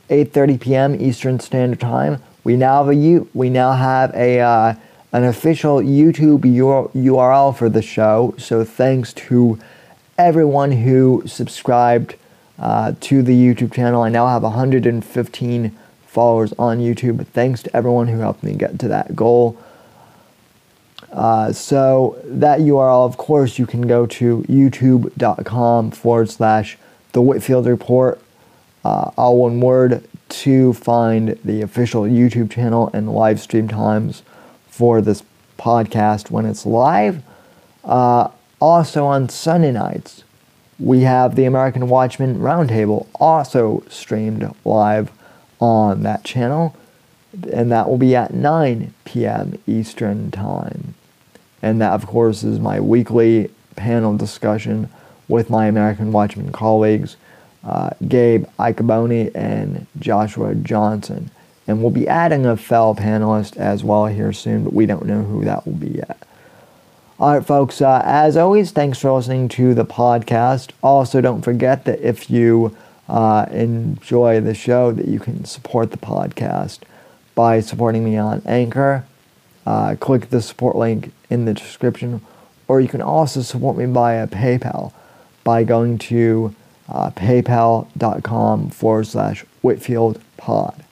8:30 0.09 0.59
p.m. 0.59 1.01
Eastern 1.01 1.39
Standard 1.39 1.79
Time. 1.79 2.21
We 2.43 2.55
now 2.55 2.83
have 2.83 2.95
a 2.95 3.27
we 3.33 3.49
now 3.49 3.73
have 3.73 4.13
a 4.15 4.39
uh, 4.39 4.73
an 5.11 5.23
official 5.23 5.77
YouTube 5.77 6.41
URL 6.41 7.55
for 7.55 7.69
the 7.69 7.81
show. 7.81 8.33
So 8.37 8.63
thanks 8.63 9.13
to 9.13 9.59
everyone 10.17 10.71
who 10.71 11.23
subscribed 11.25 12.15
uh, 12.59 12.93
to 13.01 13.21
the 13.21 13.33
YouTube 13.33 13.73
channel. 13.73 14.01
I 14.03 14.09
now 14.09 14.27
have 14.27 14.43
115 14.43 15.77
followers 16.05 16.53
on 16.59 16.79
YouTube. 16.79 17.25
Thanks 17.27 17.63
to 17.63 17.75
everyone 17.75 18.07
who 18.07 18.19
helped 18.19 18.43
me 18.43 18.53
get 18.53 18.79
to 18.79 18.87
that 18.89 19.15
goal. 19.15 19.57
Uh, 21.11 21.51
so 21.51 22.19
that 22.25 22.59
URL, 22.59 23.05
of 23.05 23.17
course, 23.17 23.57
you 23.57 23.65
can 23.65 23.87
go 23.87 24.05
to 24.05 24.43
youtube.com 24.43 25.91
forward 25.91 26.29
slash 26.29 26.77
the 27.11 27.21
Whitfield 27.21 27.65
Report, 27.65 28.21
uh, 28.83 29.11
all 29.17 29.37
one 29.37 29.59
word, 29.59 30.03
to 30.29 30.73
find 30.73 31.39
the 31.43 31.61
official 31.61 32.03
YouTube 32.03 32.51
channel 32.51 32.89
and 32.93 33.11
live 33.11 33.39
stream 33.39 33.67
times 33.67 34.23
for 34.67 35.01
this 35.01 35.23
podcast 35.57 36.31
when 36.31 36.45
it's 36.45 36.65
live. 36.65 37.21
Uh, 37.83 38.29
also 38.61 39.05
on 39.05 39.29
Sunday 39.29 39.71
nights, 39.71 40.23
we 40.79 41.01
have 41.01 41.35
the 41.35 41.45
American 41.45 41.89
Watchman 41.89 42.39
Roundtable 42.39 43.07
also 43.15 43.83
streamed 43.89 44.53
live 44.63 45.11
on 45.59 46.03
that 46.03 46.23
channel, 46.23 46.75
and 47.51 47.71
that 47.71 47.89
will 47.89 47.97
be 47.97 48.15
at 48.15 48.33
9 48.33 48.93
p.m. 49.03 49.59
Eastern 49.67 50.31
Time. 50.31 50.93
And 51.61 51.81
that, 51.81 51.91
of 51.91 52.07
course, 52.07 52.43
is 52.43 52.59
my 52.59 52.79
weekly 52.79 53.49
panel 53.75 54.15
discussion 54.15 54.89
with 55.29 55.49
my 55.49 55.67
American 55.67 56.11
Watchman 56.11 56.51
colleagues, 56.51 57.15
uh, 57.63 57.91
Gabe 58.05 58.45
Icaboni 58.59 59.33
and 59.33 59.85
Joshua 59.99 60.55
Johnson. 60.55 61.31
And 61.67 61.81
we'll 61.81 61.91
be 61.91 62.07
adding 62.07 62.45
a 62.45 62.57
fellow 62.57 62.95
panelist 62.95 63.55
as 63.55 63.83
well 63.83 64.07
here 64.07 64.33
soon, 64.33 64.63
but 64.63 64.73
we 64.73 64.87
don't 64.87 65.05
know 65.05 65.21
who 65.21 65.45
that 65.45 65.65
will 65.65 65.73
be 65.73 65.89
yet. 65.89 66.17
All 67.19 67.35
right, 67.35 67.45
folks, 67.45 67.81
uh, 67.81 68.01
as 68.03 68.35
always, 68.35 68.71
thanks 68.71 68.97
for 68.97 69.11
listening 69.11 69.49
to 69.49 69.73
the 69.73 69.85
podcast. 69.85 70.71
Also, 70.81 71.21
don't 71.21 71.41
forget 71.41 71.85
that 71.85 71.99
if 71.99 72.29
you 72.29 72.75
uh, 73.07 73.45
enjoy 73.51 74.39
the 74.39 74.53
show, 74.53 74.91
that 74.91 75.07
you 75.07 75.19
can 75.19 75.45
support 75.45 75.91
the 75.91 75.97
podcast 75.97 76.79
by 77.35 77.59
supporting 77.59 78.03
me 78.03 78.17
on 78.17 78.41
Anchor. 78.45 79.05
Uh, 79.65 79.95
click 79.99 80.29
the 80.29 80.41
support 80.41 80.75
link 80.75 81.11
in 81.29 81.45
the 81.45 81.53
description, 81.53 82.21
or 82.67 82.81
you 82.81 82.87
can 82.87 83.01
also 83.01 83.41
support 83.41 83.77
me 83.77 83.85
via 83.85 84.25
PayPal 84.25 84.93
by 85.43 85.63
going 85.63 85.97
to 85.97 86.55
uh, 86.87 87.11
paypal.com 87.11 88.69
forward 88.69 89.07
slash 89.07 89.45
Whitfield 89.61 90.21
pod. 90.37 90.83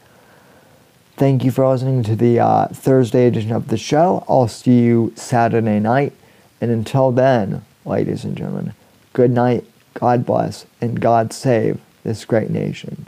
Thank 1.15 1.43
you 1.43 1.49
for 1.49 1.67
listening 1.67 2.03
to 2.03 2.15
the 2.15 2.39
uh, 2.39 2.67
Thursday 2.67 3.25
edition 3.25 3.51
of 3.51 3.69
the 3.69 3.77
show. 3.77 4.23
I'll 4.29 4.47
see 4.47 4.79
you 4.83 5.13
Saturday 5.15 5.79
night. 5.79 6.13
And 6.61 6.69
until 6.69 7.11
then, 7.11 7.65
ladies 7.85 8.23
and 8.23 8.37
gentlemen, 8.37 8.73
good 9.13 9.31
night, 9.31 9.65
God 9.95 10.25
bless, 10.25 10.65
and 10.79 11.01
God 11.01 11.33
save 11.33 11.79
this 12.03 12.23
great 12.25 12.51
nation. 12.51 13.07